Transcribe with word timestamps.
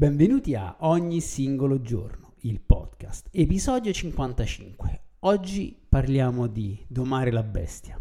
Benvenuti 0.00 0.54
a 0.54 0.76
Ogni 0.78 1.20
singolo 1.20 1.82
giorno, 1.82 2.32
il 2.44 2.58
podcast, 2.58 3.28
episodio 3.32 3.92
55. 3.92 5.02
Oggi 5.18 5.78
parliamo 5.86 6.46
di 6.46 6.82
domare 6.88 7.30
la 7.30 7.42
bestia. 7.42 8.00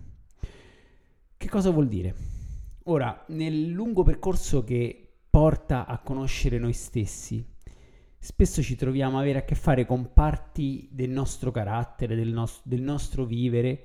Che 1.36 1.50
cosa 1.50 1.72
vuol 1.72 1.90
dire? 1.90 2.16
Ora, 2.84 3.26
nel 3.28 3.68
lungo 3.68 4.04
percorso 4.04 4.64
che 4.64 5.16
porta 5.30 5.88
a 5.88 6.00
conoscere 6.00 6.58
noi 6.58 6.72
stessi, 6.72 7.46
spesso 8.18 8.64
ci 8.64 8.78
troviamo 8.78 9.18
a 9.18 9.20
avere 9.20 9.40
a 9.40 9.44
che 9.44 9.56
fare 9.56 9.86
con 9.86 10.14
parti 10.14 10.88
del 10.94 11.10
nostro 11.10 11.52
carattere, 11.52 12.16
del, 12.16 12.30
nos- 12.30 12.62
del 12.64 12.82
nostro 12.82 13.26
vivere, 13.26 13.84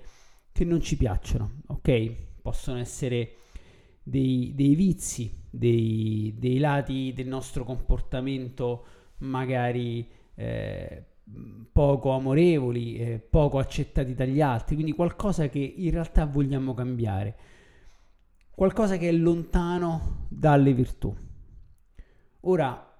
che 0.52 0.64
non 0.64 0.80
ci 0.80 0.96
piacciono, 0.96 1.62
ok? 1.66 2.14
Possono 2.42 2.78
essere 2.78 3.38
dei, 4.04 4.52
dei 4.54 4.74
vizi, 4.74 5.34
dei, 5.50 6.34
dei, 6.38 6.58
lati 6.58 7.12
del 7.14 7.26
nostro 7.26 7.64
comportamento 7.64 8.84
magari 9.18 10.06
eh, 10.34 11.04
poco 11.72 12.10
amorevoli, 12.10 12.96
eh, 12.96 13.18
poco 13.18 13.58
accettati 13.58 14.14
dagli 14.14 14.42
altri, 14.42 14.74
quindi 14.74 14.92
qualcosa 14.92 15.48
che 15.48 15.58
in 15.58 15.90
realtà 15.90 16.26
vogliamo 16.26 16.74
cambiare, 16.74 17.36
qualcosa 18.50 18.98
che 18.98 19.08
è 19.08 19.12
lontano 19.12 20.26
dalle 20.28 20.74
virtù. 20.74 21.14
Ora, 22.40 22.94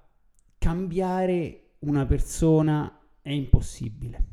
cambiare 0.57 1.75
una 1.81 2.07
persona 2.07 2.99
è 3.21 3.31
impossibile, 3.31 4.25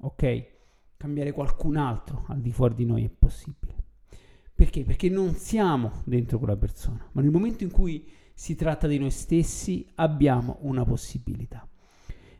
ok? 0.00 0.56
Cambiare 0.96 1.30
qualcun 1.30 1.76
altro 1.76 2.24
al 2.26 2.40
di 2.40 2.50
fuori 2.50 2.74
di 2.74 2.84
noi 2.84 3.04
è 3.04 3.08
possibile. 3.08 3.67
Perché? 4.58 4.82
Perché 4.82 5.08
non 5.08 5.36
siamo 5.36 6.02
dentro 6.02 6.36
quella 6.38 6.56
persona, 6.56 7.08
ma 7.12 7.22
nel 7.22 7.30
momento 7.30 7.62
in 7.62 7.70
cui 7.70 8.04
si 8.34 8.56
tratta 8.56 8.88
di 8.88 8.98
noi 8.98 9.12
stessi 9.12 9.86
abbiamo 9.94 10.58
una 10.62 10.84
possibilità. 10.84 11.64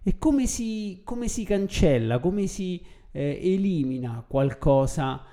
E 0.03 0.19
come 0.19 0.49
si, 0.49 1.03
come 1.05 1.29
si 1.29 1.45
cancella, 1.45 2.19
come 2.19 2.49
si 2.49 2.85
eh, 3.13 3.39
elimina 3.41 4.25
qualcosa 4.27 5.25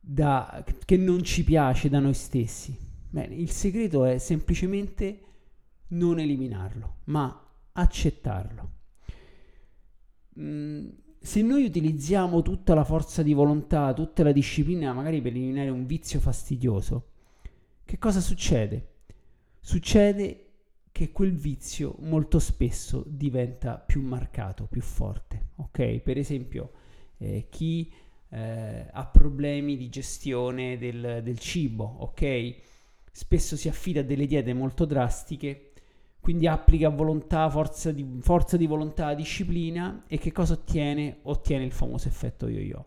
da, 0.00 0.64
che 0.84 0.96
non 0.96 1.22
ci 1.22 1.44
piace 1.44 1.88
da 1.88 2.00
noi 2.00 2.14
stessi? 2.14 2.76
Bene, 3.10 3.36
il 3.36 3.50
segreto 3.50 4.04
è 4.04 4.18
semplicemente 4.18 5.20
non 5.90 6.18
eliminarlo, 6.18 6.96
ma 7.04 7.48
accettarlo. 7.70 8.70
Mm, 10.40 10.88
se 11.24 11.40
noi 11.40 11.64
utilizziamo 11.64 12.42
tutta 12.42 12.74
la 12.74 12.84
forza 12.84 13.22
di 13.22 13.32
volontà, 13.32 13.94
tutta 13.94 14.22
la 14.22 14.30
disciplina, 14.30 14.92
magari 14.92 15.22
per 15.22 15.32
eliminare 15.32 15.70
un 15.70 15.86
vizio 15.86 16.20
fastidioso, 16.20 17.06
che 17.82 17.96
cosa 17.96 18.20
succede? 18.20 18.88
Succede 19.58 20.48
che 20.92 21.12
quel 21.12 21.32
vizio 21.32 21.96
molto 22.00 22.38
spesso 22.38 23.04
diventa 23.08 23.78
più 23.78 24.02
marcato, 24.02 24.66
più 24.66 24.82
forte. 24.82 25.46
Ok? 25.56 26.00
Per 26.00 26.18
esempio, 26.18 26.72
eh, 27.16 27.46
chi 27.48 27.90
eh, 28.28 28.86
ha 28.92 29.06
problemi 29.06 29.78
di 29.78 29.88
gestione 29.88 30.76
del, 30.76 31.22
del 31.22 31.38
cibo, 31.38 31.84
ok? 32.00 32.54
Spesso 33.10 33.56
si 33.56 33.68
affida 33.68 34.00
a 34.00 34.02
delle 34.02 34.26
diete 34.26 34.52
molto 34.52 34.84
drastiche 34.84 35.72
quindi 36.24 36.46
applica 36.46 36.88
volontà, 36.88 37.50
forza 37.50 37.92
di, 37.92 38.02
forza 38.22 38.56
di 38.56 38.64
volontà, 38.66 39.12
disciplina 39.12 40.04
e 40.06 40.16
che 40.16 40.32
cosa 40.32 40.54
ottiene? 40.54 41.18
Ottiene 41.20 41.64
il 41.64 41.70
famoso 41.70 42.08
effetto 42.08 42.48
yo-yo. 42.48 42.86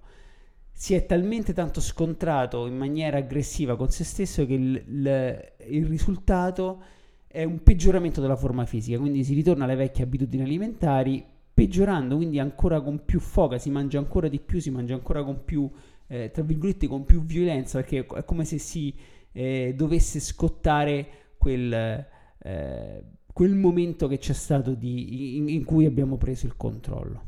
Si 0.71 0.95
è 0.95 1.05
talmente 1.05 1.53
tanto 1.53 1.79
scontrato 1.79 2.65
in 2.65 2.75
maniera 2.75 3.19
aggressiva 3.19 3.75
con 3.75 3.91
se 3.91 4.05
stesso 4.05 4.43
che 4.47 4.55
il, 4.55 4.83
il, 4.87 5.51
il 5.67 5.85
risultato 5.85 6.81
è 7.27 7.43
un 7.43 7.61
peggioramento 7.61 8.21
della 8.21 8.35
forma 8.35 8.65
fisica, 8.65 8.97
quindi 8.97 9.23
si 9.23 9.35
ritorna 9.35 9.65
alle 9.65 9.75
vecchie 9.75 10.05
abitudini 10.05 10.41
alimentari, 10.41 11.23
peggiorando, 11.53 12.15
quindi 12.15 12.39
ancora 12.39 12.81
con 12.81 13.05
più 13.05 13.19
foga, 13.19 13.59
si 13.59 13.69
mangia 13.69 13.99
ancora 13.99 14.29
di 14.29 14.39
più, 14.39 14.59
si 14.59 14.71
mangia 14.71 14.95
ancora 14.95 15.23
con 15.23 15.43
più, 15.45 15.69
eh, 16.07 16.31
tra 16.31 16.41
virgolette, 16.41 16.87
con 16.87 17.05
più 17.05 17.23
violenza, 17.23 17.81
perché 17.81 18.03
è 18.03 18.25
come 18.25 18.45
se 18.45 18.57
si 18.57 18.95
eh, 19.31 19.75
dovesse 19.77 20.19
scottare 20.19 21.07
quel... 21.37 22.03
Eh, 22.39 23.03
quel 23.37 23.53
momento 23.53 24.07
che 24.07 24.17
c'è 24.17 24.33
stato 24.33 24.73
di, 24.73 25.37
in, 25.37 25.47
in, 25.47 25.63
cui 25.63 25.85
abbiamo 25.85 26.17
preso 26.17 26.47
il 26.47 26.57
controllo. 26.57 27.25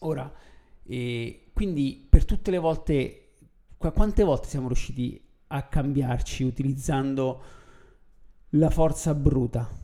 Ora, 0.00 0.28
eh, 0.82 1.50
quindi 1.52 2.04
per 2.10 2.24
tutte 2.24 2.50
le 2.50 2.58
volte, 2.58 3.34
qu- 3.76 3.92
quante 3.92 4.24
volte 4.24 4.48
siamo 4.48 4.66
riusciti 4.66 5.24
a 5.46 5.62
cambiarci 5.62 6.42
utilizzando 6.42 7.42
la 8.48 8.68
forza 8.68 9.14
bruta? 9.14 9.78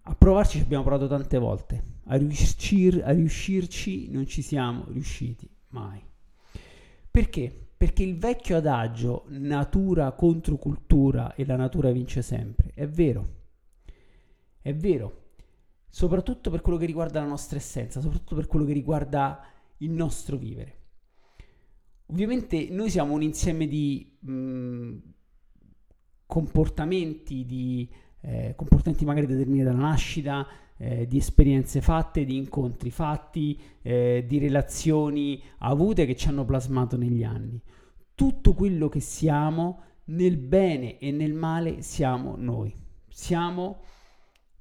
A 0.00 0.14
provarci 0.16 0.58
ci 0.58 0.64
abbiamo 0.64 0.82
provato 0.82 1.06
tante 1.06 1.38
volte, 1.38 1.84
a, 2.06 2.16
riuscir, 2.16 3.04
a 3.04 3.12
riuscirci 3.12 4.10
non 4.10 4.26
ci 4.26 4.42
siamo 4.42 4.86
riusciti 4.88 5.48
mai. 5.68 6.02
Perché? 7.08 7.68
Perché 7.76 8.02
il 8.02 8.18
vecchio 8.18 8.56
adagio 8.56 9.26
natura 9.28 10.10
contro 10.10 10.56
cultura 10.56 11.36
e 11.36 11.46
la 11.46 11.54
natura 11.54 11.92
vince 11.92 12.22
sempre 12.22 12.72
è 12.74 12.88
vero 12.88 13.35
è 14.66 14.74
vero, 14.74 15.26
soprattutto 15.88 16.50
per 16.50 16.60
quello 16.60 16.76
che 16.76 16.86
riguarda 16.86 17.20
la 17.20 17.28
nostra 17.28 17.56
essenza, 17.56 18.00
soprattutto 18.00 18.34
per 18.34 18.48
quello 18.48 18.64
che 18.64 18.72
riguarda 18.72 19.46
il 19.76 19.92
nostro 19.92 20.36
vivere. 20.36 20.78
Ovviamente 22.06 22.66
noi 22.70 22.90
siamo 22.90 23.14
un 23.14 23.22
insieme 23.22 23.68
di 23.68 24.18
mh, 24.18 24.32
mm, 24.32 24.96
comportamenti, 26.26 27.46
di 27.46 27.88
eh, 28.22 28.54
comportamenti 28.56 29.04
magari 29.04 29.26
determinati 29.26 29.68
dalla 29.68 29.86
nascita, 29.86 30.44
eh, 30.78 31.06
di 31.06 31.18
esperienze 31.18 31.80
fatte, 31.80 32.24
di 32.24 32.36
incontri 32.36 32.90
fatti, 32.90 33.60
eh, 33.82 34.24
di 34.26 34.38
relazioni 34.38 35.40
avute 35.58 36.06
che 36.06 36.16
ci 36.16 36.26
hanno 36.26 36.44
plasmato 36.44 36.96
negli 36.96 37.22
anni. 37.22 37.62
Tutto 38.16 38.52
quello 38.52 38.88
che 38.88 39.00
siamo, 39.00 39.82
nel 40.06 40.38
bene 40.38 40.98
e 40.98 41.12
nel 41.12 41.34
male, 41.34 41.82
siamo 41.82 42.34
noi. 42.36 42.74
Siamo 43.08 43.78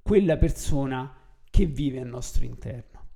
quella 0.06 0.38
persona 0.38 1.12
che 1.50 1.66
vive 1.66 2.00
al 2.00 2.08
nostro 2.08 2.46
interno. 2.46 3.08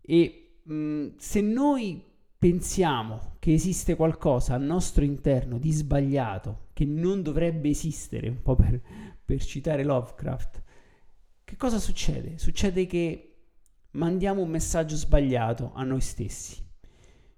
E 0.00 0.60
mh, 0.62 1.08
se 1.18 1.42
noi 1.42 2.02
pensiamo 2.38 3.34
che 3.38 3.52
esiste 3.52 3.94
qualcosa 3.94 4.54
al 4.54 4.62
nostro 4.62 5.04
interno 5.04 5.58
di 5.58 5.70
sbagliato, 5.70 6.68
che 6.72 6.86
non 6.86 7.20
dovrebbe 7.22 7.68
esistere, 7.68 8.26
un 8.30 8.40
po' 8.40 8.54
per, 8.54 8.80
per 9.22 9.44
citare 9.44 9.84
Lovecraft, 9.84 10.62
che 11.44 11.56
cosa 11.56 11.78
succede? 11.78 12.38
Succede 12.38 12.86
che 12.86 13.34
mandiamo 13.90 14.40
un 14.40 14.48
messaggio 14.48 14.96
sbagliato 14.96 15.72
a 15.74 15.84
noi 15.84 16.00
stessi. 16.00 16.56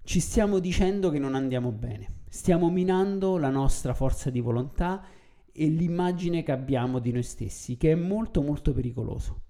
Ci 0.01 0.21
stiamo 0.21 0.59
dicendo 0.59 1.09
che 1.09 1.19
non 1.19 1.35
andiamo 1.35 1.73
bene, 1.73 2.21
stiamo 2.29 2.69
minando 2.69 3.35
la 3.35 3.49
nostra 3.49 3.93
forza 3.93 4.29
di 4.29 4.39
volontà 4.39 5.03
e 5.53 5.67
l'immagine 5.67 6.43
che 6.43 6.51
abbiamo 6.51 6.99
di 6.99 7.11
noi 7.11 7.23
stessi, 7.23 7.77
che 7.77 7.91
è 7.91 7.95
molto 7.95 8.41
molto 8.41 8.73
pericoloso, 8.73 9.41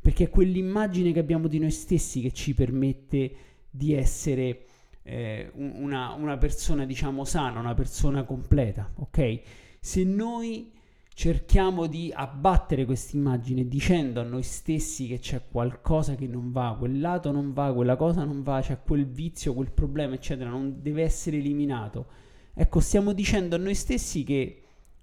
perché 0.00 0.24
è 0.24 0.30
quell'immagine 0.30 1.12
che 1.12 1.20
abbiamo 1.20 1.48
di 1.48 1.58
noi 1.58 1.70
stessi 1.70 2.20
che 2.20 2.32
ci 2.32 2.54
permette 2.54 3.34
di 3.70 3.94
essere 3.94 4.64
eh, 5.02 5.50
una, 5.54 6.12
una 6.12 6.36
persona, 6.36 6.84
diciamo, 6.84 7.24
sana, 7.24 7.60
una 7.60 7.74
persona 7.74 8.24
completa, 8.24 8.90
ok? 8.96 9.40
Se 9.80 10.04
noi 10.04 10.72
cerchiamo 11.14 11.86
di 11.86 12.10
abbattere 12.14 12.84
questa 12.84 13.16
immagine 13.16 13.68
dicendo 13.68 14.20
a 14.20 14.24
noi 14.24 14.42
stessi 14.42 15.06
che 15.06 15.18
c'è 15.18 15.42
qualcosa 15.50 16.14
che 16.14 16.26
non 16.26 16.50
va, 16.52 16.74
quel 16.78 17.00
lato 17.00 17.30
non 17.30 17.52
va, 17.52 17.72
quella 17.72 17.96
cosa 17.96 18.24
non 18.24 18.42
va, 18.42 18.60
c'è 18.60 18.80
quel 18.82 19.06
vizio, 19.06 19.54
quel 19.54 19.72
problema, 19.72 20.14
eccetera, 20.14 20.50
non 20.50 20.80
deve 20.80 21.02
essere 21.02 21.36
eliminato. 21.36 22.06
Ecco, 22.54 22.80
stiamo 22.80 23.12
dicendo 23.12 23.56
a 23.56 23.58
noi 23.58 23.74
stessi 23.74 24.24
che 24.24 24.61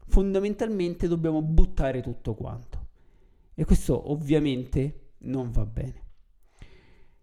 fondamentalmente 0.10 1.08
dobbiamo 1.08 1.42
buttare 1.42 2.02
tutto 2.02 2.34
quanto. 2.34 2.88
E 3.54 3.64
questo 3.64 4.12
ovviamente 4.12 5.12
non 5.20 5.52
va 5.52 5.66
bene. 5.66 6.08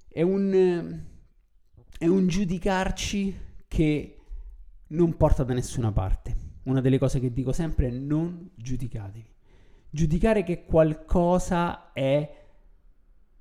È 0.08 0.22
un, 0.22 1.02
è 1.98 2.06
un 2.06 2.26
giudicarci 2.26 3.38
che 3.68 4.18
non 4.88 5.16
porta 5.16 5.42
da 5.42 5.52
nessuna 5.52 5.92
parte. 5.92 6.44
Una 6.64 6.80
delle 6.80 6.98
cose 6.98 7.20
che 7.20 7.32
dico 7.32 7.52
sempre 7.52 7.88
è 7.88 7.90
non 7.90 8.50
giudicatevi. 8.54 9.34
Giudicare 9.90 10.42
che 10.42 10.64
qualcosa 10.64 11.92
è 11.92 12.44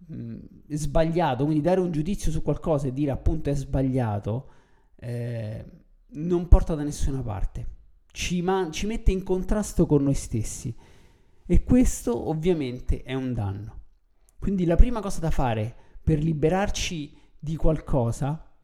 mh, 0.08 0.16
mm, 0.16 0.40
sbagliato, 0.70 1.44
quindi 1.46 1.62
dare 1.62 1.80
un 1.80 1.92
giudizio 1.92 2.32
su 2.32 2.42
qualcosa 2.42 2.88
e 2.88 2.94
dire 2.94 3.12
appunto 3.12 3.50
è 3.50 3.56
sbagliato, 3.56 4.50
eh, 4.96 5.66
non 6.08 6.48
porta 6.48 6.76
da 6.76 6.84
nessuna 6.84 7.22
parte. 7.22 7.75
Ci, 8.16 8.42
man- 8.42 8.72
ci 8.72 8.86
mette 8.86 9.12
in 9.12 9.24
contrasto 9.24 9.86
con 9.86 10.04
noi 10.04 10.14
stessi. 10.14 10.74
E 11.46 11.64
questo 11.66 12.30
ovviamente 12.30 13.04
è 13.04 13.14
un 13.14 13.34
danno. 13.34 13.82
Quindi 14.40 14.64
la 14.64 14.78
prima 14.78 15.02
cosa 15.02 15.20
da 15.20 15.32
fare 15.32 15.76
per 16.02 16.24
liberarci 16.24 17.14
di 17.38 17.58
qualcosa 17.58 18.56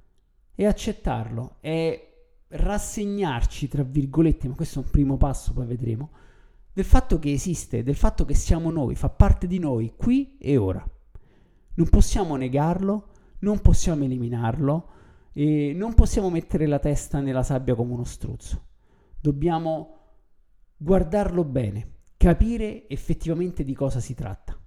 è 0.56 0.64
accettarlo, 0.64 1.58
è 1.60 2.14
rassegnarci, 2.48 3.68
tra 3.68 3.84
virgolette, 3.84 4.48
ma 4.48 4.56
questo 4.56 4.80
è 4.80 4.84
un 4.84 4.90
primo 4.90 5.18
passo, 5.18 5.52
poi 5.52 5.66
vedremo, 5.66 6.12
del 6.72 6.86
fatto 6.86 7.20
che 7.20 7.34
esiste, 7.34 7.84
del 7.84 7.98
fatto 7.98 8.24
che 8.24 8.36
siamo 8.36 8.72
noi, 8.72 8.96
fa 8.96 9.10
parte 9.10 9.48
di 9.48 9.60
noi, 9.60 9.96
qui 9.98 10.38
e 10.40 10.56
ora. 10.56 10.82
Non 11.74 11.90
possiamo 11.90 12.38
negarlo, 12.38 13.10
non 13.40 13.60
possiamo 13.60 14.06
eliminarlo 14.06 14.90
e 15.34 15.74
non 15.76 15.94
possiamo 15.94 16.30
mettere 16.30 16.68
la 16.68 16.80
testa 16.80 17.20
nella 17.20 17.44
sabbia 17.44 17.76
come 17.76 17.92
uno 17.92 18.06
struzzo. 18.06 18.70
Dobbiamo 19.22 19.98
guardarlo 20.76 21.44
bene, 21.44 21.92
capire 22.18 22.90
effettivamente 22.90 23.64
di 23.64 23.76
cosa 23.76 24.00
si 24.00 24.16
tratta. 24.16 24.60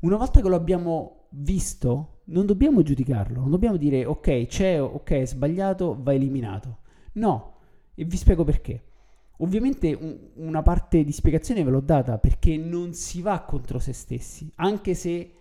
Una 0.00 0.16
volta 0.16 0.40
che 0.40 0.48
lo 0.48 0.56
abbiamo 0.56 1.26
visto, 1.32 2.22
non 2.26 2.46
dobbiamo 2.46 2.82
giudicarlo, 2.82 3.40
non 3.40 3.50
dobbiamo 3.50 3.76
dire 3.76 4.06
ok, 4.06 4.46
c'è, 4.46 4.80
ok, 4.80 5.10
è 5.10 5.26
sbagliato, 5.26 5.98
va 6.00 6.14
eliminato. 6.14 6.78
No, 7.12 7.56
e 7.94 8.04
vi 8.04 8.16
spiego 8.16 8.42
perché. 8.42 8.84
Ovviamente 9.38 9.92
un, 9.92 10.30
una 10.36 10.62
parte 10.62 11.04
di 11.04 11.12
spiegazione 11.12 11.62
ve 11.62 11.70
l'ho 11.70 11.80
data 11.80 12.18
perché 12.18 12.56
non 12.56 12.94
si 12.94 13.20
va 13.20 13.42
contro 13.42 13.78
se 13.78 13.92
stessi, 13.92 14.50
anche 14.56 14.94
se 14.94 15.34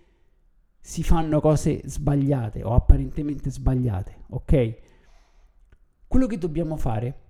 si 0.82 1.04
fanno 1.04 1.40
cose 1.40 1.82
sbagliate 1.86 2.64
o 2.64 2.74
apparentemente 2.74 3.50
sbagliate, 3.50 4.26
ok? 4.30 4.78
Quello 6.08 6.28
che 6.28 6.38
dobbiamo 6.38 6.76
fare, 6.76 7.29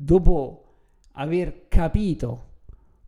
dopo 0.00 0.64
aver 1.12 1.66
capito 1.66 2.44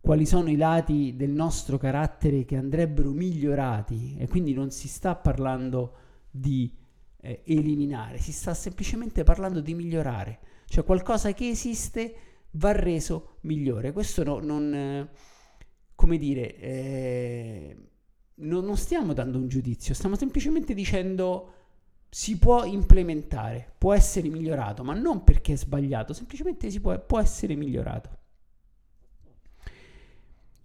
quali 0.01 0.25
sono 0.25 0.49
i 0.49 0.57
lati 0.57 1.15
del 1.15 1.29
nostro 1.29 1.77
carattere 1.77 2.43
che 2.43 2.57
andrebbero 2.57 3.11
migliorati 3.11 4.17
e 4.17 4.27
quindi 4.27 4.53
non 4.53 4.71
si 4.71 4.89
sta 4.89 5.15
parlando 5.15 5.93
di 6.29 6.75
eh, 7.21 7.43
eliminare, 7.45 8.17
si 8.17 8.33
sta 8.33 8.53
semplicemente 8.53 9.23
parlando 9.23 9.61
di 9.61 9.73
migliorare, 9.73 10.39
cioè 10.65 10.83
qualcosa 10.83 11.31
che 11.33 11.47
esiste 11.47 12.15
va 12.51 12.73
reso 12.73 13.37
migliore. 13.41 13.93
Questo 13.93 14.23
no, 14.23 14.39
non, 14.39 14.73
eh, 14.73 15.09
come 15.95 16.17
dire, 16.17 16.57
eh, 16.57 17.77
no, 18.35 18.59
non 18.59 18.75
stiamo 18.75 19.13
dando 19.13 19.37
un 19.37 19.47
giudizio, 19.47 19.93
stiamo 19.93 20.15
semplicemente 20.17 20.73
dicendo 20.73 21.53
si 22.13 22.37
può 22.37 22.65
implementare, 22.65 23.73
può 23.77 23.93
essere 23.93 24.27
migliorato, 24.27 24.83
ma 24.83 24.93
non 24.93 25.23
perché 25.23 25.53
è 25.53 25.55
sbagliato, 25.55 26.11
semplicemente 26.11 26.69
si 26.69 26.81
può, 26.81 26.99
può 26.99 27.21
essere 27.21 27.55
migliorato. 27.55 28.19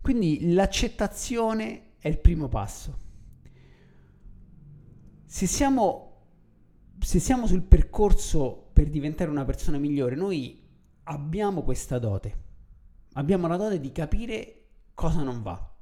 Quindi 0.00 0.52
l'accettazione 0.52 1.92
è 1.98 2.08
il 2.08 2.18
primo 2.18 2.48
passo. 2.48 2.98
Se 5.24 5.46
siamo, 5.46 6.24
se 6.98 7.20
siamo 7.20 7.46
sul 7.46 7.62
percorso 7.62 8.68
per 8.72 8.90
diventare 8.90 9.30
una 9.30 9.44
persona 9.44 9.78
migliore, 9.78 10.16
noi 10.16 10.68
abbiamo 11.04 11.62
questa 11.62 12.00
dote. 12.00 12.44
Abbiamo 13.12 13.46
la 13.46 13.56
dote 13.56 13.78
di 13.78 13.92
capire 13.92 14.64
cosa 14.94 15.22
non 15.22 15.42
va. 15.42 15.75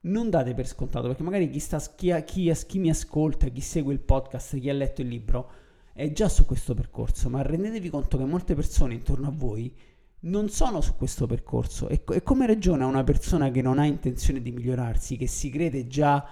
Non 0.00 0.30
date 0.30 0.54
per 0.54 0.66
scontato, 0.66 1.08
perché 1.08 1.22
magari 1.22 1.50
chi, 1.50 1.58
sta, 1.58 1.78
chi, 1.80 2.12
chi, 2.24 2.52
chi 2.66 2.78
mi 2.78 2.90
ascolta, 2.90 3.48
chi 3.48 3.60
segue 3.60 3.92
il 3.92 4.00
podcast, 4.00 4.58
chi 4.58 4.70
ha 4.70 4.72
letto 4.72 5.02
il 5.02 5.08
libro, 5.08 5.50
è 5.92 6.12
già 6.12 6.28
su 6.28 6.46
questo 6.46 6.74
percorso, 6.74 7.28
ma 7.28 7.42
rendetevi 7.42 7.90
conto 7.90 8.16
che 8.16 8.24
molte 8.24 8.54
persone 8.54 8.94
intorno 8.94 9.26
a 9.26 9.32
voi 9.34 9.74
non 10.20 10.48
sono 10.48 10.80
su 10.80 10.96
questo 10.96 11.26
percorso. 11.26 11.88
E, 11.88 12.02
e 12.12 12.22
come 12.22 12.46
ragiona 12.46 12.86
una 12.86 13.04
persona 13.04 13.50
che 13.50 13.62
non 13.62 13.78
ha 13.78 13.84
intenzione 13.84 14.40
di 14.40 14.52
migliorarsi, 14.52 15.16
che 15.16 15.26
si 15.26 15.50
crede 15.50 15.86
già 15.86 16.24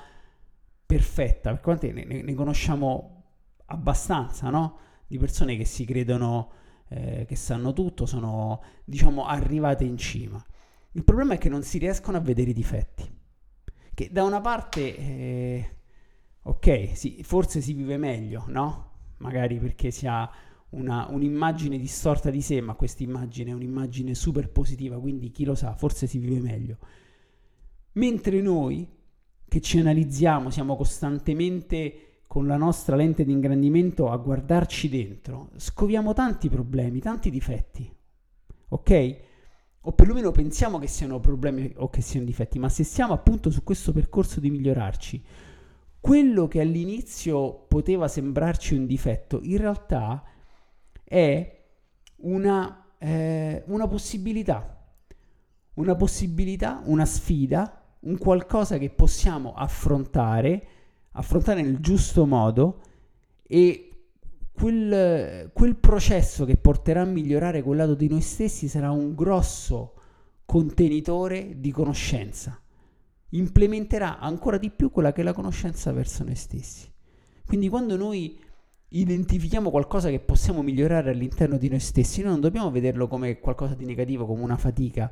perfetta? 0.85 1.51
Perché 1.51 1.65
quante 1.65 1.93
ne, 1.93 2.05
ne, 2.05 2.23
ne 2.23 2.35
conosciamo 2.35 3.25
abbastanza, 3.67 4.51
no? 4.51 4.79
Di 5.07 5.19
persone 5.19 5.57
che 5.57 5.65
si 5.65 5.85
credono 5.85 6.51
eh, 6.89 7.25
che 7.27 7.37
sanno 7.37 7.73
tutto, 7.73 8.07
sono 8.07 8.63
diciamo 8.85 9.27
arrivate 9.27 9.85
in 9.85 9.97
cima. 9.97 10.45
Il 10.93 11.05
problema 11.05 11.35
è 11.35 11.39
che 11.39 11.49
non 11.49 11.63
si 11.63 11.79
riescono 11.79 12.17
a 12.17 12.21
vedere 12.21 12.51
i 12.51 12.55
difetti. 12.55 13.16
Che 13.97 14.11
da 14.13 14.25
una 14.25 14.43
parte, 14.43 14.95
eh, 14.95 15.71
ok, 16.43 16.91
sì, 16.95 17.23
forse 17.23 17.63
si 17.63 17.73
vive 17.73 17.97
meglio, 17.97 18.45
no? 18.49 18.91
Magari 19.21 19.59
perché 19.59 19.91
si 19.91 20.07
ha 20.07 20.31
una, 20.73 21.07
un'immagine 21.09 21.79
distorta 21.79 22.29
di 22.29 22.43
sé, 22.43 22.61
ma 22.61 22.75
questa 22.75 23.05
immagine 23.05 23.53
è 23.53 23.55
un'immagine 23.55 24.15
super 24.15 24.51
positiva, 24.51 25.01
quindi 25.01 25.31
chi 25.31 25.47
lo 25.47 25.55
sa, 25.55 25.75
forse 25.77 26.07
si 26.07 26.19
vive 26.19 26.41
meglio. 26.41 26.77
Mentre 27.93 28.43
noi, 28.43 28.87
che 29.49 29.61
ci 29.63 29.79
analizziamo, 29.79 30.51
siamo 30.51 30.77
costantemente 30.77 32.25
con 32.27 32.47
la 32.47 32.59
nostra 32.59 32.97
lente 32.97 33.25
di 33.25 33.33
ingrandimento 33.33 34.11
a 34.11 34.17
guardarci 34.19 34.91
dentro, 34.91 35.53
scoviamo 35.57 36.13
tanti 36.13 36.51
problemi, 36.51 37.01
tanti 37.01 37.31
difetti, 37.31 37.91
ok? 38.69 39.17
O 39.89 39.93
perlomeno 39.93 40.33
pensiamo 40.33 40.81
che 40.81 40.89
siano 40.89 41.21
problemi 41.21 41.73
o 41.77 41.89
che 41.89 42.01
siano 42.01 42.27
difetti, 42.27 42.59
ma 42.59 42.69
se 42.69 42.83
siamo 42.83 43.13
appunto 43.13 43.51
su 43.51 43.63
questo 43.63 43.93
percorso 43.93 44.41
di 44.41 44.51
migliorarci, 44.51 45.25
quello 46.01 46.49
che 46.49 46.61
all'inizio 46.61 47.67
poteva 47.69 48.09
sembrarci 48.09 48.75
un 48.75 48.85
difetto, 48.85 49.39
in 49.43 49.59
realtà 49.59 50.25
è 51.05 51.65
una, 52.17 52.95
eh, 52.99 53.63
una 53.67 53.87
possibilità, 53.87 54.77
una 55.75 55.95
possibilità, 55.95 56.83
una 56.87 57.05
sfida, 57.05 57.81
un 58.01 58.19
qualcosa 58.19 58.79
che 58.79 58.91
possiamo 58.91 59.55
affrontare, 59.55 60.67
affrontare 61.13 61.63
nel 61.63 61.79
giusto 61.79 62.27
modo 62.27 62.81
e 63.47 63.96
quel, 64.57 65.51
quel, 65.53 65.77
processo 65.77 66.45
che 66.45 66.57
porterà 66.57 67.03
a 67.03 67.05
migliorare 67.05 67.63
quel 67.63 67.79
lato 67.79 67.95
di 67.95 68.09
noi 68.09 68.23
stessi 68.23 68.69
sarà 68.69 68.91
un 68.91 69.15
grosso 69.15 69.95
contenitore 70.47 71.61
di 71.61 71.71
conoscenza. 71.71 72.59
Implementerà 73.31 74.19
ancora 74.19 74.57
di 74.57 74.71
più 74.71 74.91
quella 74.91 75.13
che 75.13 75.21
è 75.21 75.25
la 75.25 75.33
conoscenza 75.33 75.93
verso 75.93 76.25
noi 76.25 76.37
stessi. 76.37 76.91
Quindi 77.45 77.69
quando 77.69 77.97
noi 77.97 78.41
identifichiamo 78.89 79.71
qualcosa 79.71 80.09
che 80.09 80.21
possiamo 80.21 80.63
migliorare 80.63 81.11
all'interno 81.11 81.59
di 81.59 81.69
noi 81.69 81.81
stessi, 81.81 82.23
noi 82.23 82.33
non 82.33 82.41
dobbiamo 82.41 82.71
vederlo 82.71 83.09
come 83.09 83.39
qualcosa 83.39 83.75
di 83.75 83.85
negativo, 83.85 84.27
come 84.27 84.43
una 84.43 84.57
fatica, 84.57 85.11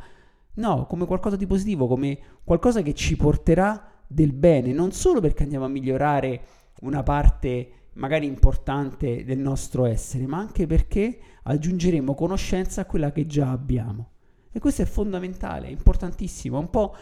no, 0.55 0.87
come 0.87 1.07
qualcosa 1.07 1.37
di 1.37 1.47
positivo, 1.47 1.87
come 1.87 2.19
qualcosa 2.45 2.83
che 2.83 2.95
ci 2.95 3.17
porterà 3.17 3.91
del 4.07 4.33
bene, 4.33 4.73
non 4.73 4.93
solo 4.93 5.21
perché 5.21 5.43
andiamo 5.43 5.65
a 5.65 5.69
migliorare 5.69 6.43
una 6.81 7.03
parte 7.03 7.84
magari 7.95 8.27
importante 8.27 9.25
del 9.25 9.39
nostro 9.39 9.85
essere, 9.85 10.27
ma 10.27 10.39
anche 10.39 10.67
perché 10.67 11.19
aggiungeremo 11.43 12.15
conoscenza 12.15 12.83
a 12.83 12.85
quella 12.87 13.13
che 13.13 13.27
già 13.27 13.51
abbiamo. 13.51 14.11
E 14.53 14.59
questo 14.61 14.83
è 14.83 14.85
fondamentale, 14.85 15.69
importantissimo, 15.69 16.57
è 16.57 16.61
un 16.61 16.71
po' 16.71 16.95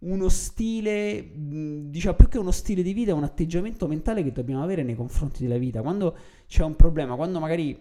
uno 0.00 0.28
stile, 0.28 1.30
diciamo 1.34 2.16
più 2.16 2.28
che 2.28 2.38
uno 2.38 2.50
stile 2.50 2.82
di 2.82 2.92
vita, 2.92 3.10
è 3.10 3.14
un 3.14 3.24
atteggiamento 3.24 3.86
mentale 3.86 4.22
che 4.22 4.32
dobbiamo 4.32 4.62
avere 4.62 4.82
nei 4.82 4.94
confronti 4.94 5.42
della 5.42 5.58
vita. 5.58 5.82
Quando 5.82 6.16
c'è 6.46 6.64
un 6.64 6.74
problema, 6.74 7.16
quando 7.16 7.38
magari 7.38 7.78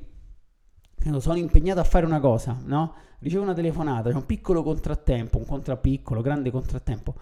sono 1.19 1.37
impegnato 1.37 1.79
a 1.79 1.85
fare 1.85 2.05
una 2.05 2.19
cosa, 2.19 2.59
no? 2.65 2.93
Ricevo 3.19 3.43
una 3.43 3.53
telefonata, 3.53 4.09
c'è 4.09 4.15
un 4.15 4.25
piccolo 4.25 4.63
contrattempo, 4.63 5.37
un 5.37 5.45
contrappiccolo, 5.45 6.21
grande 6.21 6.51
contrattempo. 6.51 7.15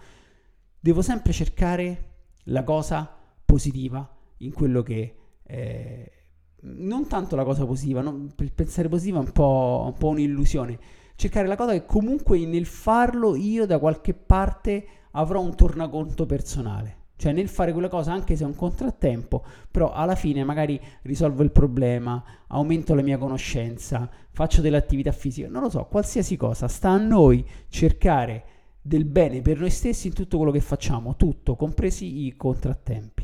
Devo 0.80 1.02
sempre 1.02 1.32
cercare 1.32 2.10
la 2.44 2.64
cosa 2.64 3.08
positiva 3.44 4.17
in 4.38 4.52
quello 4.52 4.82
che... 4.82 5.14
Eh, 5.44 6.12
non 6.60 7.06
tanto 7.06 7.36
la 7.36 7.44
cosa 7.44 7.64
positiva, 7.64 8.00
no? 8.00 8.26
pensare 8.52 8.88
positivo 8.88 9.18
è 9.18 9.20
un 9.20 9.30
po', 9.32 9.84
un 9.86 9.94
po' 9.94 10.08
un'illusione 10.08 10.78
cercare 11.18 11.48
la 11.48 11.56
cosa 11.56 11.72
che 11.72 11.84
comunque 11.84 12.46
nel 12.46 12.64
farlo 12.64 13.34
io 13.34 13.66
da 13.66 13.80
qualche 13.80 14.14
parte 14.14 14.86
avrò 15.12 15.40
un 15.40 15.56
tornaconto 15.56 16.26
personale. 16.26 16.96
Cioè 17.16 17.32
nel 17.32 17.48
fare 17.48 17.72
quella 17.72 17.88
cosa, 17.88 18.12
anche 18.12 18.36
se 18.36 18.44
è 18.44 18.46
un 18.46 18.54
contrattempo, 18.54 19.44
però 19.68 19.90
alla 19.90 20.14
fine 20.14 20.44
magari 20.44 20.80
risolvo 21.02 21.42
il 21.42 21.50
problema, 21.50 22.22
aumento 22.46 22.94
la 22.94 23.02
mia 23.02 23.18
conoscenza, 23.18 24.08
faccio 24.30 24.60
dell'attività 24.60 25.10
fisica, 25.10 25.48
non 25.48 25.62
lo 25.62 25.70
so, 25.70 25.86
qualsiasi 25.90 26.36
cosa. 26.36 26.68
Sta 26.68 26.90
a 26.90 26.98
noi 26.98 27.44
cercare 27.68 28.44
del 28.80 29.04
bene 29.04 29.42
per 29.42 29.58
noi 29.58 29.70
stessi 29.70 30.06
in 30.06 30.12
tutto 30.12 30.36
quello 30.36 30.52
che 30.52 30.60
facciamo, 30.60 31.16
tutto, 31.16 31.56
compresi 31.56 32.26
i 32.26 32.36
contrattempi. 32.36 33.17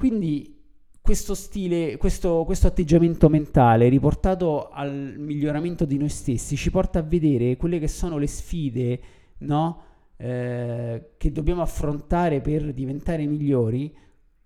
Quindi 0.00 0.58
questo 1.02 1.34
stile, 1.34 1.98
questo, 1.98 2.44
questo, 2.46 2.66
atteggiamento 2.66 3.28
mentale 3.28 3.90
riportato 3.90 4.70
al 4.70 5.16
miglioramento 5.18 5.84
di 5.84 5.98
noi 5.98 6.08
stessi 6.08 6.56
ci 6.56 6.70
porta 6.70 7.00
a 7.00 7.02
vedere 7.02 7.58
quelle 7.58 7.78
che 7.78 7.86
sono 7.86 8.16
le 8.16 8.26
sfide 8.26 9.00
no? 9.40 9.82
eh, 10.16 11.10
che 11.18 11.32
dobbiamo 11.32 11.60
affrontare 11.60 12.40
per 12.40 12.72
diventare 12.72 13.26
migliori 13.26 13.94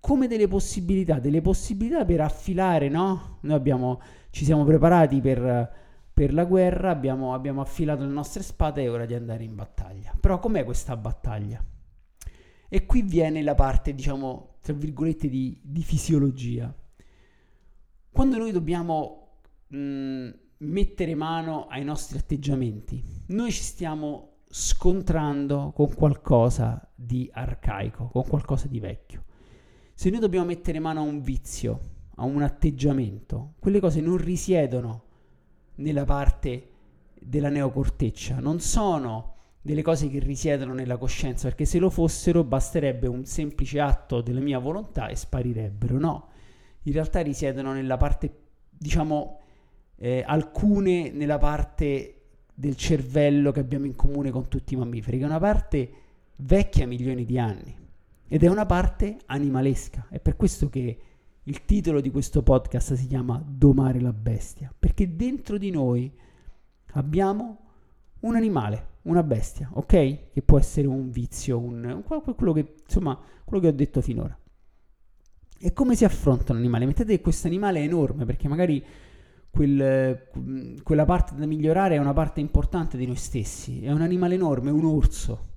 come 0.00 0.26
delle 0.26 0.49
possibilità, 0.49 1.20
delle 1.20 1.40
possibilità 1.40 2.04
per 2.04 2.23
affilare, 2.23 2.88
no? 2.88 3.38
Noi 3.42 3.54
abbiamo, 3.54 4.00
ci 4.30 4.44
siamo 4.44 4.64
preparati 4.64 5.20
per, 5.20 5.73
per 6.12 6.34
la 6.34 6.46
guerra, 6.46 6.90
abbiamo, 6.90 7.32
abbiamo 7.32 7.61
affilato 7.61 8.02
le 8.02 8.11
nostre 8.11 8.42
spade 8.42 8.82
è 8.82 8.90
ora 8.90 9.06
di 9.06 9.14
andare 9.14 9.44
in 9.44 9.54
battaglia. 9.54 10.16
Però 10.18 10.40
com'è 10.40 10.64
questa 10.64 10.96
battaglia? 10.96 11.64
E 12.68 12.87
qui 12.87 13.02
viene 13.02 13.40
la 13.40 13.54
parte, 13.54 13.94
diciamo, 13.94 14.53
tra 14.64 14.73
virgolette, 14.73 15.28
di, 15.28 15.61
di 15.61 15.83
fisiologia. 15.83 16.75
Quando 18.11 18.38
noi 18.38 18.50
dobbiamo 18.50 19.40
mh, 19.66 20.30
mettere 20.59 21.14
mano 21.14 21.66
ai 21.66 21.85
nostri 21.85 22.16
atteggiamenti, 22.16 23.04
noi 23.26 23.52
ci 23.52 23.62
stiamo 23.62 24.37
scontrando 24.49 25.71
con 25.75 25.92
qualcosa 25.92 26.90
di 26.94 27.28
arcaico, 27.30 28.06
con 28.06 28.23
qualcosa 28.23 28.66
di 28.66 28.80
vecchio. 28.80 29.25
Se 29.92 30.09
noi 30.09 30.21
dobbiamo 30.21 30.47
mettere 30.47 30.78
mano 30.78 31.00
a 31.00 31.02
un 31.02 31.21
vizio, 31.21 31.80
a 32.14 32.25
un 32.25 32.40
atteggiamento, 32.40 33.56
quelle 33.59 33.80
cose 33.80 34.00
non 34.00 34.16
risiedono 34.16 35.04
nella 35.75 36.04
parte 36.04 36.71
della 37.21 37.50
neocorteccia, 37.50 38.40
non 38.40 38.61
sono 38.61 39.33
delle 39.64 39.80
cose 39.80 40.11
che 40.11 40.18
risiedono 40.18 40.75
nella 40.75 40.99
coscienza, 40.99 41.49
perché 41.49 41.64
se 41.64 41.78
lo 41.78 41.88
fossero 41.88 42.44
basterebbe 42.44 43.06
un 43.06 43.25
semplice 43.25 43.80
atto 43.80 44.21
della 44.21 44.40
mia 44.40 44.59
volontà 44.59 45.09
e 45.09 45.16
sparirebbero. 45.16 45.99
No, 45.99 46.28
in 46.83 46.92
realtà 46.92 47.23
risiedono 47.23 47.73
nella 47.73 47.97
parte, 47.97 48.30
diciamo, 48.68 49.40
eh, 49.97 50.23
alcune 50.26 51.11
nella 51.12 51.38
parte 51.38 52.25
del 52.52 52.76
cervello 52.76 53.52
che 53.52 53.61
abbiamo 53.61 53.87
in 53.87 53.97
comune 53.97 54.30
con 54.30 54.49
tutti 54.49 54.75
i 54.75 54.76
mammiferi, 54.76 55.16
che 55.16 55.23
è 55.23 55.26
una 55.28 55.38
parte 55.38 55.92
vecchia 56.37 56.87
milioni 56.87 57.25
di 57.25 57.38
anni 57.38 57.75
ed 58.28 58.44
è 58.44 58.49
una 58.49 58.66
parte 58.66 59.16
animalesca. 59.25 60.09
È 60.11 60.21
per 60.21 60.37
questo 60.37 60.68
che 60.68 60.99
il 61.42 61.64
titolo 61.64 62.02
di 62.02 62.11
questo 62.11 62.42
podcast 62.42 62.92
si 62.92 63.06
chiama 63.06 63.42
Domare 63.42 63.99
la 63.99 64.12
bestia, 64.12 64.71
perché 64.78 65.16
dentro 65.16 65.56
di 65.56 65.71
noi 65.71 66.12
abbiamo 66.92 67.63
un 68.24 68.36
animale, 68.36 68.88
una 69.02 69.22
bestia, 69.22 69.70
ok? 69.72 70.32
Che 70.32 70.42
può 70.44 70.58
essere 70.58 70.86
un 70.86 71.10
vizio, 71.10 71.58
un, 71.58 71.84
un, 71.84 72.34
quello, 72.34 72.52
che, 72.52 72.74
insomma, 72.84 73.18
quello 73.44 73.62
che 73.62 73.68
ho 73.68 73.72
detto 73.72 74.00
finora. 74.00 74.36
E 75.58 75.72
come 75.72 75.94
si 75.94 76.04
affronta 76.04 76.52
un 76.52 76.58
animale? 76.58 76.86
Mettete 76.86 77.16
che 77.16 77.22
questo 77.22 77.46
animale 77.46 77.80
è 77.80 77.84
enorme, 77.84 78.24
perché 78.24 78.48
magari 78.48 78.84
quel, 79.50 80.28
quella 80.82 81.04
parte 81.04 81.34
da 81.34 81.46
migliorare 81.46 81.94
è 81.94 81.98
una 81.98 82.12
parte 82.12 82.40
importante 82.40 82.96
di 82.96 83.06
noi 83.06 83.16
stessi. 83.16 83.82
È 83.82 83.92
un 83.92 84.02
animale 84.02 84.34
enorme, 84.34 84.70
un 84.70 84.84
orso. 84.84 85.52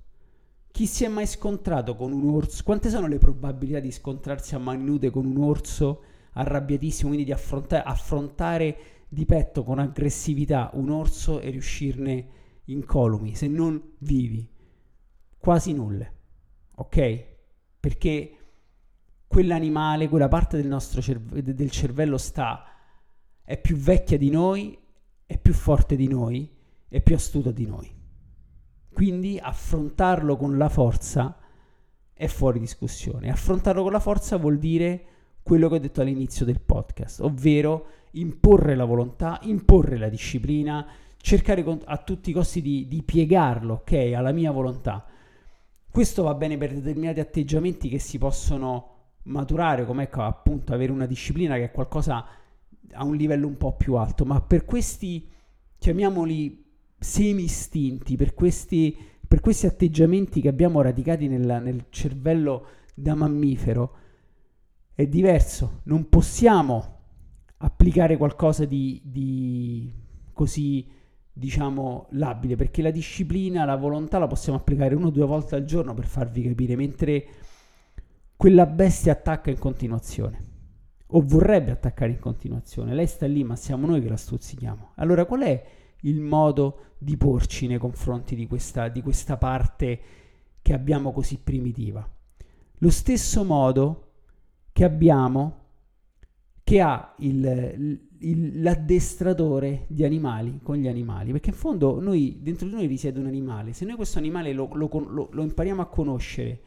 Chi 0.70 0.86
si 0.86 1.04
è 1.04 1.08
mai 1.08 1.26
scontrato 1.26 1.96
con 1.96 2.12
un 2.12 2.28
orso? 2.28 2.62
Quante 2.64 2.90
sono 2.90 3.06
le 3.06 3.18
probabilità 3.18 3.80
di 3.80 3.90
scontrarsi 3.90 4.54
a 4.54 4.58
mani 4.58 4.84
nude 4.84 5.10
con 5.10 5.24
un 5.24 5.42
orso 5.42 6.02
arrabbiatissimo, 6.32 7.08
quindi 7.08 7.26
di 7.26 7.32
affronta- 7.32 7.84
affrontare 7.84 8.76
di 9.08 9.24
petto 9.24 9.64
con 9.64 9.78
aggressività 9.78 10.70
un 10.74 10.90
orso 10.90 11.40
e 11.40 11.50
riuscirne 11.50 12.36
incolumi, 12.68 13.34
se 13.34 13.46
non 13.48 13.80
vivi, 13.98 14.48
quasi 15.38 15.72
nulle, 15.72 16.12
ok? 16.76 17.26
Perché 17.80 18.36
quell'animale, 19.26 20.08
quella 20.08 20.28
parte 20.28 20.56
del 20.56 20.66
nostro 20.66 21.00
cerve- 21.00 21.42
del 21.42 21.70
cervello 21.70 22.18
sta, 22.18 22.64
è 23.42 23.58
più 23.58 23.76
vecchia 23.76 24.18
di 24.18 24.30
noi, 24.30 24.78
è 25.24 25.38
più 25.38 25.52
forte 25.52 25.96
di 25.96 26.08
noi, 26.08 26.50
è 26.88 27.00
più 27.00 27.14
astuta 27.14 27.50
di 27.50 27.66
noi. 27.66 27.94
Quindi 28.92 29.38
affrontarlo 29.38 30.36
con 30.36 30.56
la 30.56 30.68
forza 30.68 31.38
è 32.12 32.26
fuori 32.26 32.58
discussione. 32.58 33.30
Affrontarlo 33.30 33.82
con 33.82 33.92
la 33.92 34.00
forza 34.00 34.36
vuol 34.36 34.58
dire 34.58 35.04
quello 35.42 35.68
che 35.68 35.76
ho 35.76 35.78
detto 35.78 36.00
all'inizio 36.00 36.44
del 36.44 36.60
podcast, 36.60 37.20
ovvero 37.20 37.86
imporre 38.12 38.74
la 38.74 38.84
volontà, 38.84 39.38
imporre 39.42 39.96
la 39.96 40.08
disciplina, 40.08 40.86
cercare 41.20 41.64
a 41.84 41.96
tutti 41.98 42.30
i 42.30 42.32
costi 42.32 42.62
di, 42.62 42.88
di 42.88 43.02
piegarlo, 43.02 43.74
ok, 43.74 44.12
alla 44.14 44.32
mia 44.32 44.50
volontà. 44.50 45.04
Questo 45.90 46.22
va 46.22 46.34
bene 46.34 46.56
per 46.56 46.72
determinati 46.72 47.20
atteggiamenti 47.20 47.88
che 47.88 47.98
si 47.98 48.18
possono 48.18 48.96
maturare, 49.24 49.84
come 49.84 50.04
ecco, 50.04 50.22
appunto 50.22 50.72
avere 50.72 50.92
una 50.92 51.06
disciplina 51.06 51.56
che 51.56 51.64
è 51.64 51.70
qualcosa 51.70 52.24
a 52.92 53.04
un 53.04 53.16
livello 53.16 53.46
un 53.46 53.56
po' 53.56 53.74
più 53.74 53.94
alto, 53.94 54.24
ma 54.24 54.40
per 54.40 54.64
questi, 54.64 55.28
chiamiamoli 55.78 56.64
semi-istinti, 56.98 58.16
per 58.16 58.34
questi, 58.34 58.96
per 59.26 59.40
questi 59.40 59.66
atteggiamenti 59.66 60.40
che 60.40 60.48
abbiamo 60.48 60.80
radicati 60.80 61.28
nel, 61.28 61.60
nel 61.62 61.86
cervello 61.90 62.66
da 62.94 63.14
mammifero, 63.14 63.96
è 64.94 65.06
diverso. 65.06 65.80
Non 65.84 66.08
possiamo 66.08 66.96
applicare 67.58 68.16
qualcosa 68.16 68.64
di, 68.64 69.00
di 69.04 69.92
così 70.32 70.86
diciamo, 71.38 72.08
labile, 72.10 72.56
perché 72.56 72.82
la 72.82 72.90
disciplina, 72.90 73.64
la 73.64 73.76
volontà 73.76 74.18
la 74.18 74.26
possiamo 74.26 74.58
applicare 74.58 74.94
uno 74.94 75.06
o 75.06 75.10
due 75.10 75.24
volte 75.24 75.54
al 75.54 75.64
giorno 75.64 75.94
per 75.94 76.06
farvi 76.06 76.42
capire, 76.42 76.74
mentre 76.74 77.26
quella 78.36 78.66
bestia 78.66 79.12
attacca 79.12 79.50
in 79.50 79.58
continuazione 79.58 80.46
o 81.10 81.22
vorrebbe 81.24 81.70
attaccare 81.70 82.10
in 82.10 82.18
continuazione. 82.18 82.94
Lei 82.94 83.06
sta 83.06 83.26
lì, 83.26 83.44
ma 83.44 83.56
siamo 83.56 83.86
noi 83.86 84.02
che 84.02 84.08
la 84.08 84.16
stuzzichiamo. 84.16 84.92
Allora, 84.96 85.24
qual 85.24 85.42
è 85.42 85.64
il 86.02 86.20
modo 86.20 86.94
di 86.98 87.16
porci 87.16 87.66
nei 87.66 87.78
confronti 87.78 88.34
di 88.34 88.46
questa, 88.46 88.88
di 88.88 89.00
questa 89.00 89.36
parte 89.36 90.00
che 90.60 90.72
abbiamo 90.74 91.12
così 91.12 91.38
primitiva? 91.38 92.06
Lo 92.78 92.90
stesso 92.90 93.44
modo 93.44 94.10
che 94.72 94.84
abbiamo, 94.84 95.64
che 96.62 96.80
ha 96.80 97.14
il, 97.18 98.07
il, 98.20 98.62
l'addestratore 98.62 99.84
di 99.88 100.04
animali 100.04 100.60
con 100.62 100.76
gli 100.76 100.88
animali, 100.88 101.32
perché 101.32 101.50
in 101.50 101.56
fondo 101.56 102.00
noi, 102.00 102.38
dentro 102.40 102.66
di 102.66 102.74
noi 102.74 102.86
risiede 102.86 103.20
un 103.20 103.26
animale, 103.26 103.72
se 103.72 103.84
noi 103.84 103.96
questo 103.96 104.18
animale 104.18 104.52
lo, 104.52 104.68
lo, 104.72 104.88
lo, 104.92 105.28
lo 105.30 105.42
impariamo 105.42 105.82
a 105.82 105.86
conoscere, 105.86 106.60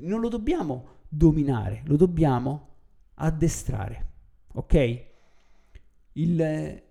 non 0.00 0.20
lo 0.20 0.28
dobbiamo 0.28 0.96
dominare, 1.08 1.82
lo 1.86 1.96
dobbiamo 1.96 2.68
addestrare, 3.14 4.06
ok? 4.54 5.06
Il, 6.12 6.82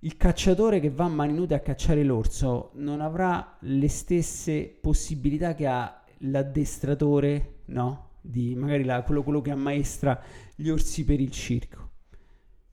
il 0.00 0.16
cacciatore 0.16 0.80
che 0.80 0.90
va 0.90 1.04
a 1.04 1.08
mani 1.08 1.34
nude 1.34 1.54
a 1.54 1.60
cacciare 1.60 2.02
l'orso 2.02 2.70
non 2.74 3.00
avrà 3.00 3.56
le 3.60 3.88
stesse 3.88 4.76
possibilità 4.80 5.54
che 5.54 5.66
ha 5.66 6.02
l'addestratore, 6.18 7.60
no? 7.66 8.10
Di 8.20 8.54
magari 8.54 8.84
la, 8.84 9.02
quello, 9.02 9.22
quello 9.22 9.42
che 9.42 9.50
ammaestra 9.50 10.18
gli 10.54 10.68
orsi 10.70 11.04
per 11.04 11.20
il 11.20 11.30
circo 11.30 11.83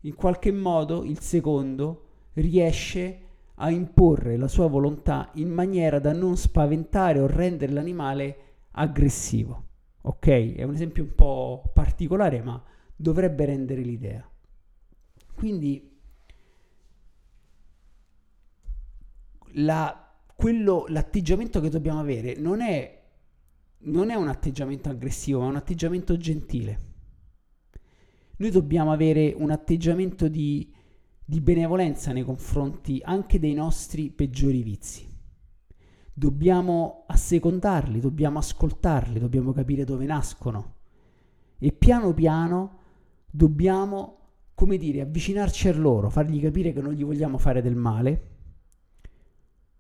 in 0.02 0.16
qualche 0.16 0.52
modo 0.52 1.04
il 1.04 1.20
secondo 1.20 2.06
riesce 2.34 3.20
a 3.56 3.70
imporre 3.70 4.38
la 4.38 4.48
sua 4.48 4.68
volontà 4.68 5.30
in 5.36 5.50
maniera 5.50 6.00
da 6.00 6.14
non 6.14 6.36
spaventare 6.38 7.20
o 7.20 7.28
rendere 7.28 7.72
l'animale 7.72 8.38
aggressivo. 8.72 9.66
Ok? 10.04 10.56
È 10.56 10.64
un 10.64 10.74
esempio 10.74 11.04
un 11.04 11.14
po' 11.14 11.70
particolare, 11.74 12.42
ma 12.42 12.62
dovrebbe 12.96 13.46
rendere 13.46 13.82
l'idea. 13.82 14.28
Quindi 15.36 15.90
la, 19.56 20.12
quello, 20.36 20.86
l'atteggiamento 20.88 21.60
che 21.60 21.70
dobbiamo 21.70 22.00
avere 22.00 22.36
non 22.38 22.62
è, 22.62 23.00
non 23.80 24.10
è 24.10 24.16
un 24.16 24.28
atteggiamento 24.28 24.90
aggressivo, 24.90 25.42
ma 25.42 25.48
un 25.48 25.56
atteggiamento 25.56 26.18
gentile 26.18 26.90
noi 28.42 28.50
dobbiamo 28.50 28.92
avere 28.92 29.36
un 29.38 29.52
atteggiamento 29.52 30.28
di, 30.28 30.68
di 31.24 31.40
benevolenza 31.42 32.12
nei 32.12 32.24
confronti 32.24 33.00
anche 33.04 33.40
dei 33.40 33.54
nostri 33.54 34.10
peggiori 34.10 34.64
vizi. 34.64 35.08
Dobbiamo 36.12 37.04
assecondarli, 37.06 38.00
dobbiamo 38.00 38.40
ascoltarli, 38.40 39.20
dobbiamo 39.20 39.54
capire 39.54 39.84
dove 39.84 40.06
nascono 40.06 40.74
e 41.60 41.72
piano 41.72 42.16
piano 42.16 42.80
dobbiamo, 43.30 44.18
come 44.56 44.78
dire, 44.78 45.02
avvicinarci 45.02 45.68
a 45.68 45.76
loro, 45.76 46.10
fargli 46.10 46.42
capire 46.42 46.74
che 46.74 46.82
non 46.82 46.94
gli 46.94 47.06
vogliamo 47.06 47.38
fare 47.38 47.62
del 47.62 47.76
male, 47.76 48.30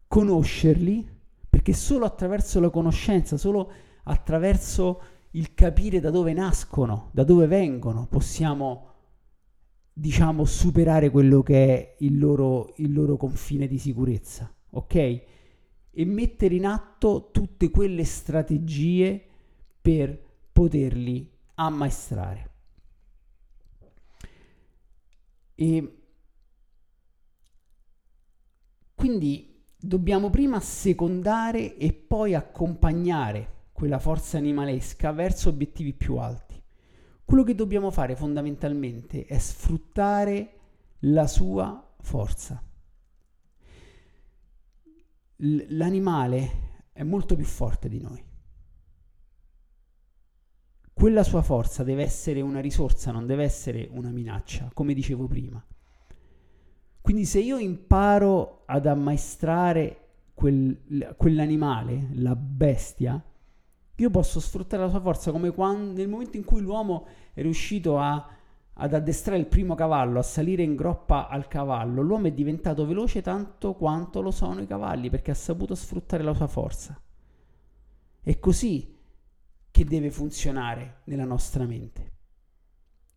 conoscerli, 0.07 1.09
perché 1.49 1.73
solo 1.73 2.05
attraverso 2.05 2.59
la 2.59 2.69
conoscenza, 2.69 3.37
solo 3.37 3.71
attraverso 4.03 5.01
il 5.31 5.53
capire 5.53 5.99
da 5.99 6.09
dove 6.09 6.33
nascono, 6.33 7.09
da 7.13 7.23
dove 7.23 7.47
vengono, 7.47 8.07
possiamo, 8.07 8.89
diciamo, 9.93 10.43
superare 10.45 11.09
quello 11.09 11.41
che 11.41 11.65
è 11.65 11.95
il 11.99 12.17
loro, 12.17 12.73
il 12.77 12.91
loro 12.91 13.15
confine 13.17 13.67
di 13.67 13.77
sicurezza, 13.77 14.53
ok? 14.71 14.95
E 14.95 16.05
mettere 16.05 16.55
in 16.55 16.65
atto 16.65 17.29
tutte 17.31 17.69
quelle 17.69 18.03
strategie 18.03 19.23
per 19.81 20.19
poterli 20.51 21.29
ammaestrare. 21.55 22.49
E 25.55 25.95
quindi 28.95 29.63
dobbiamo 29.77 30.29
prima 30.29 30.59
secondare 30.59 31.77
e 31.77 31.93
poi 31.93 32.33
accompagnare 32.35 33.59
quella 33.81 33.97
forza 33.97 34.37
animalesca 34.37 35.11
verso 35.11 35.49
obiettivi 35.49 35.93
più 35.93 36.17
alti. 36.17 36.61
Quello 37.25 37.41
che 37.41 37.55
dobbiamo 37.55 37.89
fare 37.89 38.15
fondamentalmente 38.15 39.25
è 39.25 39.39
sfruttare 39.39 40.53
la 40.99 41.25
sua 41.25 41.91
forza. 41.99 42.61
L- 45.37 45.65
l'animale 45.69 46.51
è 46.93 47.01
molto 47.01 47.35
più 47.35 47.43
forte 47.43 47.89
di 47.89 47.99
noi. 47.99 48.23
Quella 50.93 51.23
sua 51.23 51.41
forza 51.41 51.83
deve 51.83 52.03
essere 52.03 52.39
una 52.41 52.59
risorsa, 52.59 53.11
non 53.11 53.25
deve 53.25 53.45
essere 53.45 53.87
una 53.89 54.11
minaccia, 54.11 54.69
come 54.75 54.93
dicevo 54.93 55.25
prima. 55.25 55.65
Quindi 57.01 57.25
se 57.25 57.39
io 57.39 57.57
imparo 57.57 58.61
ad 58.67 58.85
ammaestrare 58.85 60.09
quel, 60.35 61.15
quell'animale, 61.17 62.09
la 62.11 62.35
bestia, 62.35 63.25
io 64.01 64.09
posso 64.09 64.39
sfruttare 64.39 64.81
la 64.81 64.89
sua 64.89 64.99
forza 64.99 65.31
come 65.31 65.51
quando, 65.51 65.93
nel 65.93 66.09
momento 66.09 66.35
in 66.35 66.43
cui 66.43 66.61
l'uomo 66.61 67.05
è 67.33 67.41
riuscito 67.41 67.99
a, 67.99 68.27
ad 68.73 68.93
addestrare 68.95 69.39
il 69.39 69.45
primo 69.45 69.75
cavallo, 69.75 70.17
a 70.17 70.23
salire 70.23 70.63
in 70.63 70.75
groppa 70.75 71.27
al 71.27 71.47
cavallo, 71.47 72.01
l'uomo 72.01 72.25
è 72.27 72.31
diventato 72.31 72.85
veloce 72.87 73.21
tanto 73.21 73.75
quanto 73.75 74.21
lo 74.21 74.31
sono 74.31 74.61
i 74.61 74.65
cavalli 74.65 75.11
perché 75.11 75.29
ha 75.29 75.35
saputo 75.35 75.75
sfruttare 75.75 76.23
la 76.23 76.33
sua 76.33 76.47
forza. 76.47 76.99
È 78.23 78.39
così 78.39 78.97
che 79.69 79.85
deve 79.85 80.09
funzionare 80.09 81.01
nella 81.05 81.25
nostra 81.25 81.65
mente. 81.65 82.11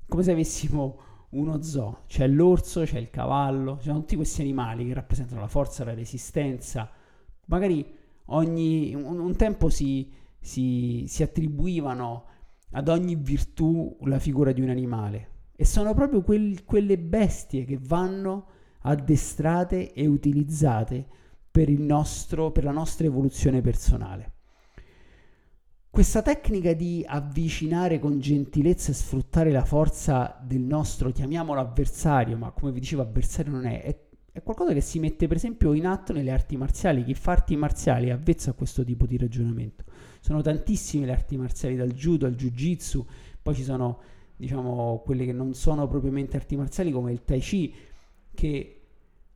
Come 0.06 0.22
se 0.22 0.32
avessimo 0.32 0.98
uno 1.30 1.62
zoo, 1.62 2.02
c'è 2.06 2.26
l'orso, 2.28 2.82
c'è 2.82 2.98
il 2.98 3.08
cavallo, 3.08 3.78
ci 3.78 3.86
sono 3.86 4.00
tutti 4.00 4.16
questi 4.16 4.42
animali 4.42 4.86
che 4.86 4.92
rappresentano 4.92 5.40
la 5.40 5.48
forza, 5.48 5.82
la 5.82 5.94
resistenza. 5.94 6.90
Magari 7.46 7.90
ogni, 8.26 8.94
un, 8.94 9.18
un 9.18 9.34
tempo 9.34 9.70
si, 9.70 10.12
si, 10.44 11.04
si 11.08 11.22
attribuivano 11.22 12.26
ad 12.72 12.88
ogni 12.88 13.14
virtù 13.14 13.96
la 14.02 14.18
figura 14.18 14.52
di 14.52 14.60
un 14.60 14.68
animale 14.68 15.28
e 15.56 15.64
sono 15.64 15.94
proprio 15.94 16.22
quel, 16.22 16.64
quelle 16.64 16.98
bestie 16.98 17.64
che 17.64 17.78
vanno 17.80 18.48
addestrate 18.80 19.94
e 19.94 20.06
utilizzate 20.06 21.06
per, 21.50 21.70
nostro, 21.70 22.50
per 22.50 22.64
la 22.64 22.72
nostra 22.72 23.06
evoluzione 23.06 23.62
personale. 23.62 24.32
Questa 25.88 26.20
tecnica 26.20 26.74
di 26.74 27.02
avvicinare 27.06 27.98
con 27.98 28.18
gentilezza 28.18 28.90
e 28.90 28.94
sfruttare 28.94 29.50
la 29.50 29.64
forza 29.64 30.38
del 30.44 30.60
nostro, 30.60 31.10
chiamiamolo 31.10 31.60
avversario, 31.60 32.36
ma 32.36 32.50
come 32.50 32.72
vi 32.72 32.80
dicevo 32.80 33.00
avversario 33.00 33.52
non 33.52 33.64
è, 33.64 33.82
è, 33.82 33.96
è 34.32 34.42
qualcosa 34.42 34.74
che 34.74 34.80
si 34.82 34.98
mette 34.98 35.26
per 35.26 35.36
esempio 35.36 35.72
in 35.72 35.86
atto 35.86 36.12
nelle 36.12 36.32
arti 36.32 36.56
marziali. 36.56 37.04
Chi 37.04 37.14
fa 37.14 37.32
arti 37.32 37.56
marziali 37.56 38.08
è 38.08 38.10
avvezzo 38.10 38.50
a 38.50 38.54
questo 38.54 38.84
tipo 38.84 39.06
di 39.06 39.16
ragionamento. 39.16 39.84
Sono 40.24 40.40
tantissime 40.40 41.04
le 41.04 41.12
arti 41.12 41.36
marziali, 41.36 41.76
dal 41.76 41.92
judo 41.92 42.24
al 42.24 42.34
jiu-jitsu, 42.34 43.06
poi 43.42 43.54
ci 43.54 43.62
sono 43.62 44.00
diciamo 44.34 45.02
quelle 45.04 45.26
che 45.26 45.34
non 45.34 45.52
sono 45.52 45.86
propriamente 45.86 46.38
arti 46.38 46.56
marziali 46.56 46.90
come 46.92 47.12
il 47.12 47.24
tai 47.26 47.40
chi, 47.40 47.74
che 48.32 48.80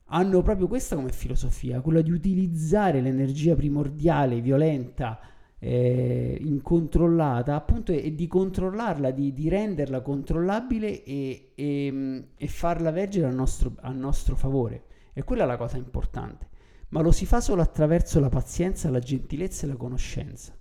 hanno 0.07 0.41
proprio 0.41 0.67
questa 0.67 0.97
come 0.97 1.13
filosofia, 1.13 1.83
quella 1.83 2.01
di 2.01 2.11
utilizzare 2.11 3.03
l'energia 3.03 3.55
primordiale, 3.55 4.41
violenta, 4.41 5.21
eh, 5.59 6.39
incontrollata 6.41 7.55
appunto 7.55 7.93
e, 7.93 8.15
di 8.15 8.27
controllarla, 8.27 9.11
di, 9.11 9.35
di 9.35 9.51
renderla 9.51 10.01
controllabile 10.01 11.05
e, 11.05 11.51
e, 11.55 12.25
e 12.35 12.49
farla 12.49 12.91
vergere 12.91 13.27
al 13.27 13.35
nostro, 13.35 13.75
al 13.81 13.95
nostro 13.95 14.37
favore. 14.37 14.85
E 15.13 15.23
quella 15.23 15.43
è 15.43 15.47
la 15.47 15.59
cosa 15.59 15.77
importante. 15.77 16.49
Ma 16.89 17.03
lo 17.03 17.13
si 17.13 17.27
fa 17.27 17.43
solo 17.43 17.61
attraverso 17.61 18.21
la 18.21 18.31
pazienza, 18.31 18.89
la 18.89 19.01
gentilezza 19.01 19.67
e 19.67 19.69
la 19.69 19.77
conoscenza. 19.77 20.58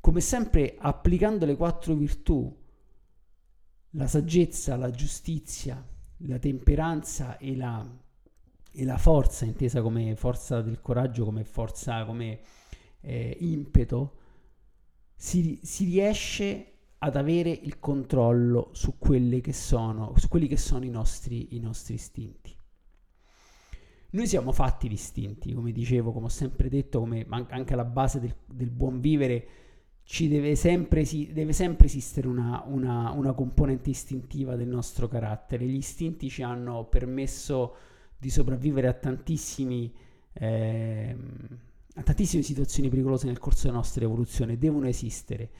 Come 0.00 0.20
sempre 0.20 0.76
applicando 0.78 1.44
le 1.44 1.56
quattro 1.56 1.94
virtù, 1.94 2.56
la 3.90 4.06
saggezza, 4.06 4.76
la 4.76 4.90
giustizia, 4.90 5.84
la 6.18 6.38
temperanza 6.38 7.36
e 7.38 7.56
la, 7.56 7.86
e 8.72 8.84
la 8.84 8.98
forza, 8.98 9.44
intesa 9.44 9.82
come 9.82 10.14
forza 10.16 10.60
del 10.62 10.80
coraggio, 10.80 11.24
come 11.24 11.44
forza, 11.44 12.04
come 12.04 12.40
eh, 13.00 13.36
impeto, 13.40 14.16
si, 15.14 15.58
si, 15.62 15.84
riesce 15.84 16.72
ad 16.98 17.16
avere 17.16 17.50
il 17.50 17.78
controllo 17.78 18.70
su, 18.72 18.98
che 18.98 19.52
sono, 19.52 20.12
su 20.16 20.28
quelli 20.28 20.46
che 20.46 20.56
sono 20.56 20.84
i 20.84 20.90
nostri, 20.90 21.56
i 21.56 21.60
nostri 21.60 21.94
istinti. 21.94 22.56
Noi 24.10 24.26
siamo 24.26 24.52
fatti 24.52 24.88
di 24.88 24.94
istinti, 24.94 25.52
come 25.52 25.70
dicevo, 25.70 26.12
come 26.12 26.26
ho 26.26 26.30
sempre 26.30 26.68
detto, 26.68 27.00
come 27.00 27.26
anche 27.28 27.74
alla 27.74 27.84
base 27.84 28.20
del, 28.20 28.34
del 28.46 28.70
buon 28.70 29.00
vivere 29.00 29.48
ci 30.10 30.26
deve 30.26 30.56
sempre, 30.56 31.04
deve 31.34 31.52
sempre 31.52 31.84
esistere 31.84 32.28
una, 32.28 32.62
una, 32.66 33.10
una, 33.10 33.34
componente 33.34 33.90
istintiva 33.90 34.56
del 34.56 34.66
nostro 34.66 35.06
carattere. 35.06 35.66
Gli 35.66 35.76
istinti 35.76 36.30
ci 36.30 36.42
hanno 36.42 36.86
permesso 36.86 37.74
di 38.16 38.30
sopravvivere 38.30 38.88
a 38.88 38.94
eh, 40.32 41.16
a 41.92 42.02
tantissime 42.02 42.42
situazioni 42.42 42.88
pericolose 42.88 43.26
nel 43.26 43.38
corso 43.38 43.64
della 43.66 43.76
nostra 43.76 44.02
evoluzione, 44.02 44.56
devono 44.56 44.88
esistere. 44.88 45.50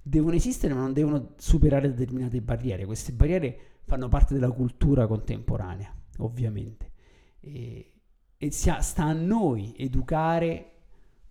Devono 0.00 0.36
esistere 0.36 0.72
ma 0.72 0.80
non 0.80 0.94
devono 0.94 1.34
superare 1.36 1.90
determinate 1.90 2.40
barriere. 2.40 2.86
Queste 2.86 3.12
barriere 3.12 3.58
fanno 3.84 4.08
parte 4.08 4.32
della 4.32 4.50
cultura 4.50 5.06
contemporanea, 5.06 5.94
ovviamente. 6.20 6.92
E, 7.40 7.92
e 8.38 8.50
sta 8.50 9.04
a 9.04 9.12
noi 9.12 9.74
educare 9.76 10.77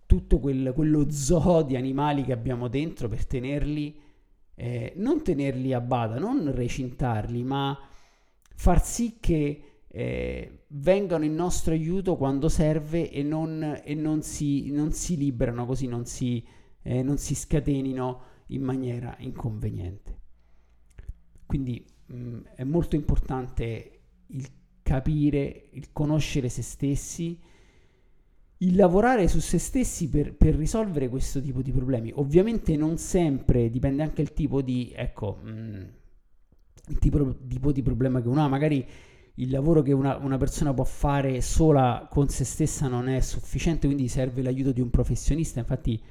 tutto 0.08 0.38
quel, 0.38 0.72
quello 0.74 1.10
zoo 1.10 1.60
di 1.60 1.76
animali 1.76 2.24
che 2.24 2.32
abbiamo 2.32 2.68
dentro 2.68 3.08
per 3.08 3.26
tenerli, 3.26 3.94
eh, 4.54 4.94
non 4.96 5.22
tenerli 5.22 5.74
a 5.74 5.82
bada, 5.82 6.18
non 6.18 6.50
recintarli, 6.50 7.44
ma 7.44 7.78
far 8.54 8.82
sì 8.82 9.18
che 9.20 9.82
eh, 9.86 10.62
vengano 10.68 11.24
in 11.26 11.34
nostro 11.34 11.74
aiuto 11.74 12.16
quando 12.16 12.48
serve 12.48 13.10
e 13.10 13.22
non, 13.22 13.82
e 13.84 13.94
non, 13.94 14.22
si, 14.22 14.70
non 14.70 14.92
si, 14.92 15.18
liberano 15.18 15.66
così, 15.66 15.86
non 15.86 16.06
si, 16.06 16.42
eh, 16.80 17.02
non 17.02 17.18
si 17.18 17.34
scatenino 17.34 18.22
in 18.46 18.62
maniera 18.62 19.14
inconveniente. 19.18 20.20
Quindi 21.44 21.84
mh, 22.06 22.16
mm, 22.16 22.40
è 22.54 22.64
molto 22.64 22.96
importante 22.96 24.00
il 24.28 24.48
capire, 24.80 25.68
il 25.72 25.92
conoscere 25.92 26.48
se 26.48 26.62
stessi, 26.62 27.38
il 28.58 28.74
lavorare 28.74 29.28
su 29.28 29.38
se 29.38 29.58
stessi 29.58 30.08
per, 30.08 30.34
per, 30.34 30.54
risolvere 30.56 31.08
questo 31.08 31.40
tipo 31.40 31.62
di 31.62 31.70
problemi. 31.70 32.12
Ovviamente 32.14 32.76
non 32.76 32.98
sempre, 32.98 33.70
dipende 33.70 34.02
anche 34.02 34.22
il 34.22 34.32
tipo 34.32 34.62
di, 34.62 34.92
ecco, 34.94 35.38
mh, 35.42 35.50
mm, 35.50 35.84
tipo, 36.98 37.36
tipo, 37.46 37.72
di 37.72 37.82
problema 37.82 38.20
che 38.20 38.28
uno 38.28 38.44
ha, 38.44 38.48
magari 38.48 38.86
il 39.34 39.50
lavoro 39.50 39.82
che 39.82 39.92
una, 39.92 40.16
una, 40.16 40.36
persona 40.36 40.74
può 40.74 40.82
fare 40.82 41.40
sola 41.40 42.08
con 42.10 42.28
se 42.28 42.44
stessa 42.44 42.88
non 42.88 43.08
è 43.08 43.20
sufficiente, 43.20 43.86
quindi 43.86 44.08
serve 44.08 44.42
l'aiuto 44.42 44.72
di 44.72 44.80
un 44.80 44.90
professionista. 44.90 45.60
Infatti 45.60 46.02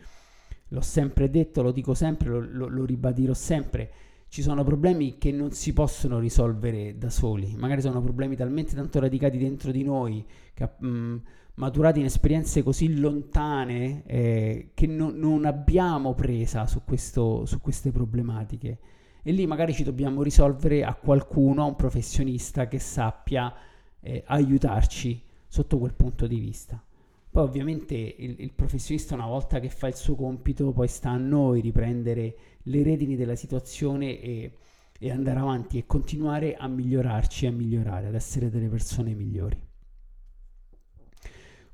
l'ho 0.70 0.82
sempre 0.82 1.30
detto, 1.30 1.62
lo 1.62 1.74
dico 1.74 1.94
sempre, 1.94 2.30
lo, 2.30 2.40
lo, 2.40 2.68
lo 2.68 2.86
ribadirò 2.86 3.34
sempre. 3.34 3.92
Ci 4.30 4.42
sono 4.42 4.64
problemi 4.64 5.18
che 5.18 5.32
non 5.32 5.52
si 5.52 5.74
possono 5.74 6.20
risolvere 6.20 6.98
da 6.98 7.10
soli, 7.10 7.56
magari 7.58 7.82
sono 7.82 8.02
problemi 8.02 8.36
talmente 8.36 8.76
tanto 8.76 9.00
radicati 9.00 9.38
dentro 9.38 9.72
di 9.72 9.84
noi, 9.84 10.26
che, 10.54 10.70
mh, 10.80 10.88
mm, 10.88 11.18
maturati 11.58 12.00
in 12.00 12.06
esperienze 12.06 12.64
così 12.64 12.98
lontane, 12.98 14.04
eh, 14.06 14.70
che 14.74 14.88
no, 14.88 15.12
non 15.12 15.46
abbiamo 15.46 16.14
presa 16.14 16.68
su, 16.68 16.84
questo, 16.84 17.46
su 17.46 17.60
queste 17.60 17.92
problematiche 17.92 18.80
e 19.24 19.32
lì 19.32 19.46
magari 19.46 19.74
ci 19.74 19.84
dobbiamo 19.84 20.22
risolvere 20.22 20.84
a 20.84 20.94
qualcuno, 20.94 21.64
a 21.64 21.66
un 21.66 21.76
professionista 21.76 22.68
che 22.68 22.80
sappia 22.80 23.54
eh, 24.00 24.24
aiutarci 24.26 25.22
sotto 25.48 25.78
quel 25.80 25.94
punto 25.94 26.28
di 26.28 26.40
vista. 26.40 26.82
Poi 27.30 27.44
ovviamente 27.44 27.96
il, 27.96 28.36
il, 28.40 28.54
professionista 28.54 29.16
una 29.16 29.26
volta 29.26 29.60
che 29.60 29.70
fa 29.70 29.88
il 29.88 29.96
suo 29.96 30.16
compito 30.16 30.72
poi 30.72 30.88
sta 30.88 31.10
a 31.10 31.18
noi 31.18 31.62
riprendere 31.62 32.36
le 32.64 32.84
redini 32.84 33.16
della 33.16 33.36
situazione 33.36 34.20
e, 34.22 34.52
e 34.98 35.12
andare 35.12 35.40
avanti 35.40 35.78
e 35.78 35.86
continuare 35.86 36.56
a 36.56 36.68
migliorarci, 36.68 37.48
a 37.48 37.52
migliorare, 37.52 38.08
ad 38.08 38.16
essere 38.16 38.50
delle 38.50 38.70
persone 38.70 39.14
migliori. 39.14 39.67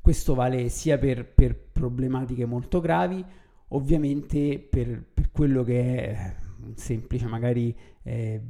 Questo 0.04 0.34
vale 0.34 0.68
sia 0.68 0.98
per, 0.98 1.26
per 1.26 1.58
problematiche 1.58 2.46
molto 2.46 2.82
gravi, 2.82 3.24
ovviamente 3.70 4.60
per, 4.60 5.02
per 5.02 5.32
quello 5.32 5.64
che 5.64 6.12
è 6.12 6.36
un 6.62 6.76
semplice 6.76 7.26
magari, 7.28 7.74
eh, 8.04 8.42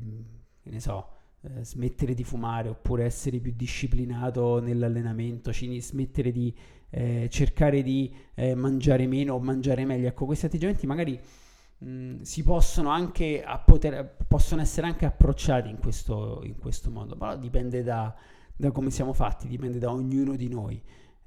ne 0.63 0.79
so, 0.79 1.09
eh, 1.41 1.63
smettere 1.63 2.15
di 2.15 2.23
fumare 2.23 2.69
oppure 2.69 3.03
essere 3.03 3.37
più 3.37 3.53
disciplinato 3.55 4.59
nell'allenamento, 4.61 5.51
smettere 5.53 6.31
di 6.31 6.51
eh, 6.89 7.27
cercare 7.29 7.83
di 7.83 8.11
eh, 8.33 8.55
mangiare 8.55 9.05
meno 9.05 9.35
o 9.35 9.39
mangiare 9.39 9.85
meglio. 9.85 10.07
Ecco, 10.07 10.25
questi 10.25 10.47
atteggiamenti 10.47 10.87
magari 10.87 11.19
mh, 11.77 12.21
si 12.21 12.41
possono 12.41 12.89
anche 12.89 13.43
poter, 13.63 14.15
possono 14.27 14.61
essere 14.61 14.87
anche 14.87 15.05
approcciati 15.05 15.69
in 15.69 15.77
questo, 15.77 16.41
in 16.45 16.57
questo 16.57 16.89
modo, 16.89 17.15
però 17.15 17.37
dipende 17.37 17.83
da, 17.83 18.11
da, 18.55 18.71
come 18.71 18.89
siamo 18.89 19.13
fatti, 19.13 19.47
dipende 19.47 19.77
da 19.77 19.91
ognuno 19.91 20.35
di 20.35 20.49
noi. 20.49 20.81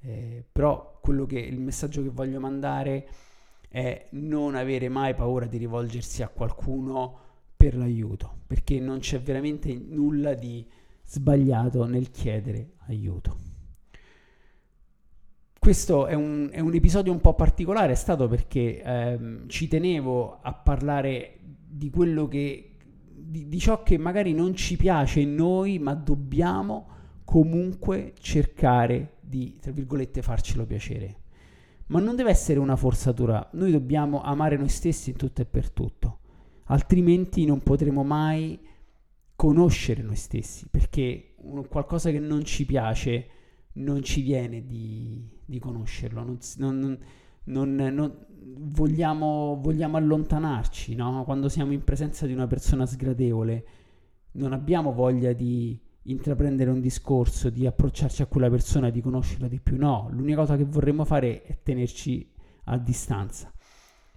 Eh, 0.06 0.44
però 0.52 1.00
che 1.26 1.38
il 1.38 1.58
messaggio 1.60 2.02
che 2.02 2.10
voglio 2.10 2.38
mandare 2.38 3.08
è 3.68 4.06
non 4.10 4.54
avere 4.54 4.88
mai 4.88 5.14
paura 5.14 5.46
di 5.46 5.56
rivolgersi 5.56 6.22
a 6.22 6.28
qualcuno 6.28 7.18
per 7.56 7.76
l'aiuto, 7.76 8.40
perché 8.46 8.78
non 8.78 9.00
c'è 9.00 9.20
veramente 9.20 9.74
nulla 9.74 10.34
di 10.34 10.64
sbagliato 11.04 11.86
nel 11.86 12.10
chiedere 12.10 12.74
aiuto. 12.86 13.36
Questo 15.58 16.06
è 16.06 16.14
un, 16.14 16.48
è 16.52 16.60
un, 16.60 16.74
episodio 16.74 17.12
un 17.12 17.20
po' 17.20 17.34
particolare, 17.34 17.92
è 17.92 17.96
stato 17.96 18.28
perché 18.28 18.82
ehm, 18.82 19.48
ci 19.48 19.66
tenevo 19.66 20.40
a 20.40 20.52
parlare 20.52 21.38
di 21.40 21.90
quello 21.90 22.28
che, 22.28 22.76
di, 23.12 23.48
di 23.48 23.58
ciò 23.58 23.82
che 23.82 23.98
magari 23.98 24.32
non 24.32 24.54
ci 24.54 24.76
piace 24.76 25.20
in 25.20 25.34
noi, 25.34 25.80
ma 25.80 25.94
dobbiamo 25.94 26.88
comunque 27.24 28.12
cercare 28.20 29.15
di, 29.26 29.56
tra 29.60 29.72
virgolette, 29.72 30.22
farcelo 30.22 30.64
piacere. 30.64 31.20
Ma 31.86 32.00
non 32.00 32.16
deve 32.16 32.30
essere 32.30 32.58
una 32.58 32.76
forzatura, 32.76 33.48
noi 33.52 33.70
dobbiamo 33.70 34.22
amare 34.22 34.56
noi 34.56 34.68
stessi 34.68 35.10
in 35.10 35.16
tutto 35.16 35.42
e 35.42 35.44
per 35.44 35.70
tutto, 35.70 36.18
altrimenti 36.64 37.44
non 37.44 37.62
potremo 37.62 38.02
mai 38.02 38.58
conoscere 39.36 40.02
noi 40.02 40.16
stessi, 40.16 40.66
perché 40.68 41.34
qualcosa 41.68 42.10
che 42.10 42.18
non 42.18 42.44
ci 42.44 42.66
piace 42.66 43.28
non 43.74 44.02
ci 44.02 44.22
viene 44.22 44.66
di, 44.66 45.28
di 45.44 45.58
conoscerlo, 45.60 46.24
non, 46.24 46.38
non, 46.56 46.98
non, 47.44 47.74
non 47.74 48.26
vogliamo, 48.56 49.58
vogliamo, 49.60 49.96
allontanarci, 49.96 50.94
no? 50.96 51.22
quando 51.24 51.48
siamo 51.48 51.72
in 51.72 51.84
presenza 51.84 52.26
di 52.26 52.32
una 52.32 52.46
persona 52.46 52.86
sgradevole, 52.86 53.66
non 54.32 54.52
abbiamo 54.52 54.92
voglia 54.92 55.32
di 55.32 55.78
intraprendere 56.10 56.70
un 56.70 56.80
discorso, 56.80 57.50
di 57.50 57.66
approcciarci 57.66 58.22
a 58.22 58.26
quella 58.26 58.50
persona, 58.50 58.90
di 58.90 59.00
conoscerla 59.00 59.48
di 59.48 59.60
più, 59.60 59.76
no, 59.76 60.08
l'unica 60.10 60.38
cosa 60.38 60.56
che 60.56 60.64
vorremmo 60.64 61.04
fare 61.04 61.42
è 61.42 61.58
tenerci 61.62 62.28
a 62.64 62.78
distanza. 62.78 63.52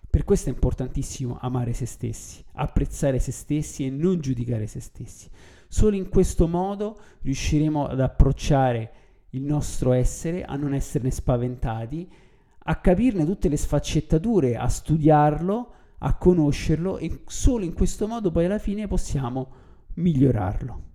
Per 0.10 0.23
questo 0.23 0.49
è 0.49 0.54
importantissimo 0.54 1.38
amare 1.39 1.73
se 1.73 1.86
stessi, 1.86 2.43
apprezzare 2.54 3.19
se 3.19 3.32
stessi 3.32 3.86
e 3.86 3.89
non 3.91 4.19
giudicare 4.19 4.65
se 4.65 4.80
stessi. 4.80 5.30
Solo 5.67 5.95
in 5.95 6.10
questo 6.10 6.47
modo 6.47 6.99
riusciremo 7.21 7.86
ad 7.86 7.99
approcciare 7.99 8.91
il 9.32 9.43
nostro 9.43 9.91
essere, 9.91 10.43
a 10.43 10.56
non 10.56 10.73
esserne 10.73 11.12
spaventati, 11.12 12.12
a 12.58 12.75
capirne 12.78 13.23
tutte 13.25 13.49
le 13.49 13.58
sfaccettature, 13.58 14.58
a 14.58 14.67
studiarlo, 14.67 15.73
a 15.99 16.15
conoscerlo 16.15 16.97
e 16.97 17.21
solo 17.28 17.65
in 17.65 17.73
questo 17.73 18.08
modo 18.08 18.32
poi 18.32 18.45
alla 18.45 18.58
fine 18.58 18.88
possiamo 18.88 19.52
migliorarlo. 19.95 20.88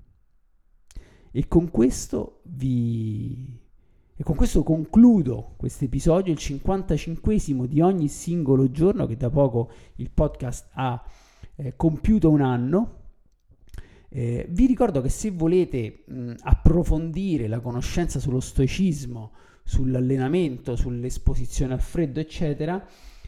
E 1.36 1.48
con 1.48 1.68
questo 1.68 2.42
vi 2.44 3.60
e 4.14 4.22
con 4.22 4.36
questo 4.36 4.62
concludo 4.62 5.54
questo 5.56 5.84
episodio, 5.84 6.32
il 6.32 6.38
55 6.38 7.66
di 7.66 7.80
ogni 7.80 8.06
singolo 8.06 8.70
giorno, 8.70 9.04
che 9.06 9.16
da 9.16 9.30
poco 9.30 9.68
il 9.96 10.10
podcast 10.10 10.68
ha 10.74 11.04
eh, 11.56 11.74
compiuto 11.74 12.30
un 12.30 12.40
anno. 12.40 12.98
Eh, 14.10 14.46
vi 14.48 14.66
ricordo 14.66 15.00
che 15.00 15.08
se 15.08 15.32
volete 15.32 16.04
mh, 16.06 16.34
approfondire 16.42 17.48
la 17.48 17.58
conoscenza 17.58 18.20
sullo 18.20 18.38
stoicismo, 18.38 19.32
sull'allenamento, 19.64 20.76
sull'esposizione 20.76 21.72
al 21.72 21.80
freddo, 21.80 22.20
eccetera, 22.20 22.80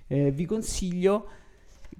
eh, 0.06 0.30
vi 0.30 0.44
consiglio 0.44 1.28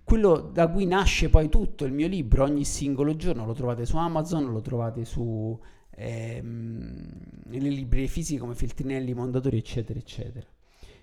quello 0.05 0.38
da 0.38 0.69
cui 0.69 0.87
nasce 0.87 1.29
poi 1.31 1.49
tutto 1.49 1.85
il 1.85 1.92
mio 1.92 2.07
libro 2.07 2.45
ogni 2.45 2.64
singolo 2.64 3.16
giorno, 3.16 3.45
lo 3.45 3.55
trovate 3.55 3.85
su 3.85 3.97
Amazon, 3.97 4.53
lo 4.53 4.61
trovate 4.61 5.05
su 5.05 5.59
ehm, 5.96 7.09
nelle 7.46 7.68
librerie 7.68 8.06
fisiche 8.06 8.38
come 8.38 8.54
Feltrinelli, 8.54 9.14
Mondadori, 9.14 9.59
eccetera, 9.59 9.98
eccetera. 9.98 10.46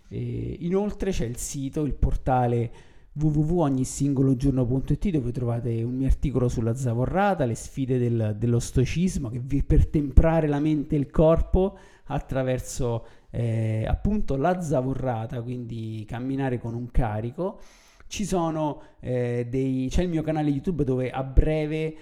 E 0.07 0.57
inoltre 0.59 1.11
c'è 1.11 1.25
il 1.25 1.37
sito, 1.37 1.83
il 1.83 1.95
portale 1.95 2.71
www.ognisingologiorno.it 3.13 5.09
dove 5.09 5.31
trovate 5.31 5.83
un 5.83 5.95
mio 5.95 6.07
articolo 6.07 6.49
sulla 6.49 6.75
zavorrata, 6.75 7.45
le 7.45 7.55
sfide 7.55 7.99
del, 7.99 8.35
dello 8.37 8.59
stoicismo 8.59 9.29
che 9.29 9.39
vi 9.39 9.63
per 9.63 9.87
temprare 9.87 10.47
la 10.47 10.59
mente 10.59 10.95
e 10.95 10.99
il 10.99 11.11
corpo 11.11 11.77
attraverso 12.05 13.05
eh, 13.29 13.85
appunto 13.87 14.35
la 14.35 14.61
zavorrata, 14.61 15.41
quindi 15.41 16.05
camminare 16.07 16.59
con 16.59 16.73
un 16.73 16.89
carico. 16.89 17.59
Ci 18.07 18.25
sono 18.25 18.81
eh, 18.99 19.47
dei, 19.49 19.87
c'è 19.89 20.03
il 20.03 20.09
mio 20.09 20.21
canale 20.21 20.49
YouTube 20.49 20.83
dove 20.83 21.09
a 21.09 21.23
breve 21.23 21.95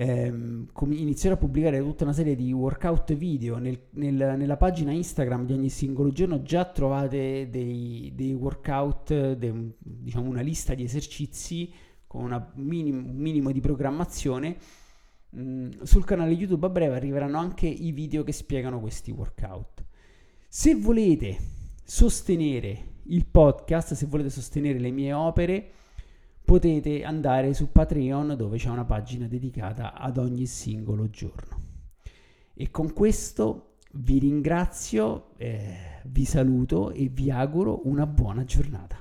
ehm, 0.00 0.68
inizierò 0.90 1.34
a 1.34 1.38
pubblicare 1.38 1.80
tutta 1.80 2.04
una 2.04 2.12
serie 2.12 2.36
di 2.36 2.52
workout 2.52 3.12
video 3.14 3.58
nel, 3.58 3.80
nel, 3.90 4.34
nella 4.36 4.56
pagina 4.56 4.92
Instagram 4.92 5.44
di 5.44 5.52
ogni 5.54 5.68
singolo 5.68 6.12
giorno 6.12 6.42
già 6.42 6.64
trovate 6.66 7.48
dei, 7.50 8.12
dei 8.14 8.32
workout 8.32 9.32
dei, 9.32 9.72
diciamo 9.76 10.28
una 10.28 10.40
lista 10.40 10.74
di 10.74 10.84
esercizi 10.84 11.72
con 12.06 12.22
una 12.22 12.52
minim, 12.54 13.06
un 13.08 13.16
minimo 13.16 13.50
di 13.50 13.60
programmazione. 13.60 14.56
Mm, 15.36 15.70
sul 15.82 16.04
canale 16.04 16.30
YouTube 16.30 16.66
a 16.66 16.70
breve 16.70 16.94
arriveranno 16.94 17.38
anche 17.38 17.66
i 17.66 17.90
video 17.90 18.22
che 18.22 18.32
spiegano 18.32 18.78
questi 18.78 19.10
workout. 19.10 19.84
Se 20.48 20.76
volete 20.76 21.36
sostenere 21.82 22.96
il 23.10 23.26
podcast 23.26 23.94
se 23.94 24.06
volete 24.06 24.30
sostenere 24.30 24.78
le 24.78 24.90
mie 24.90 25.12
opere 25.12 25.70
potete 26.48 27.04
andare 27.04 27.52
su 27.52 27.70
Patreon 27.70 28.34
dove 28.34 28.56
c'è 28.56 28.70
una 28.70 28.86
pagina 28.86 29.26
dedicata 29.26 29.92
ad 29.92 30.16
ogni 30.16 30.46
singolo 30.46 31.10
giorno. 31.10 31.60
E 32.54 32.70
con 32.70 32.94
questo 32.94 33.74
vi 33.96 34.18
ringrazio, 34.18 35.34
eh, 35.36 36.00
vi 36.04 36.24
saluto 36.24 36.90
e 36.92 37.08
vi 37.08 37.30
auguro 37.30 37.86
una 37.86 38.06
buona 38.06 38.44
giornata. 38.44 38.96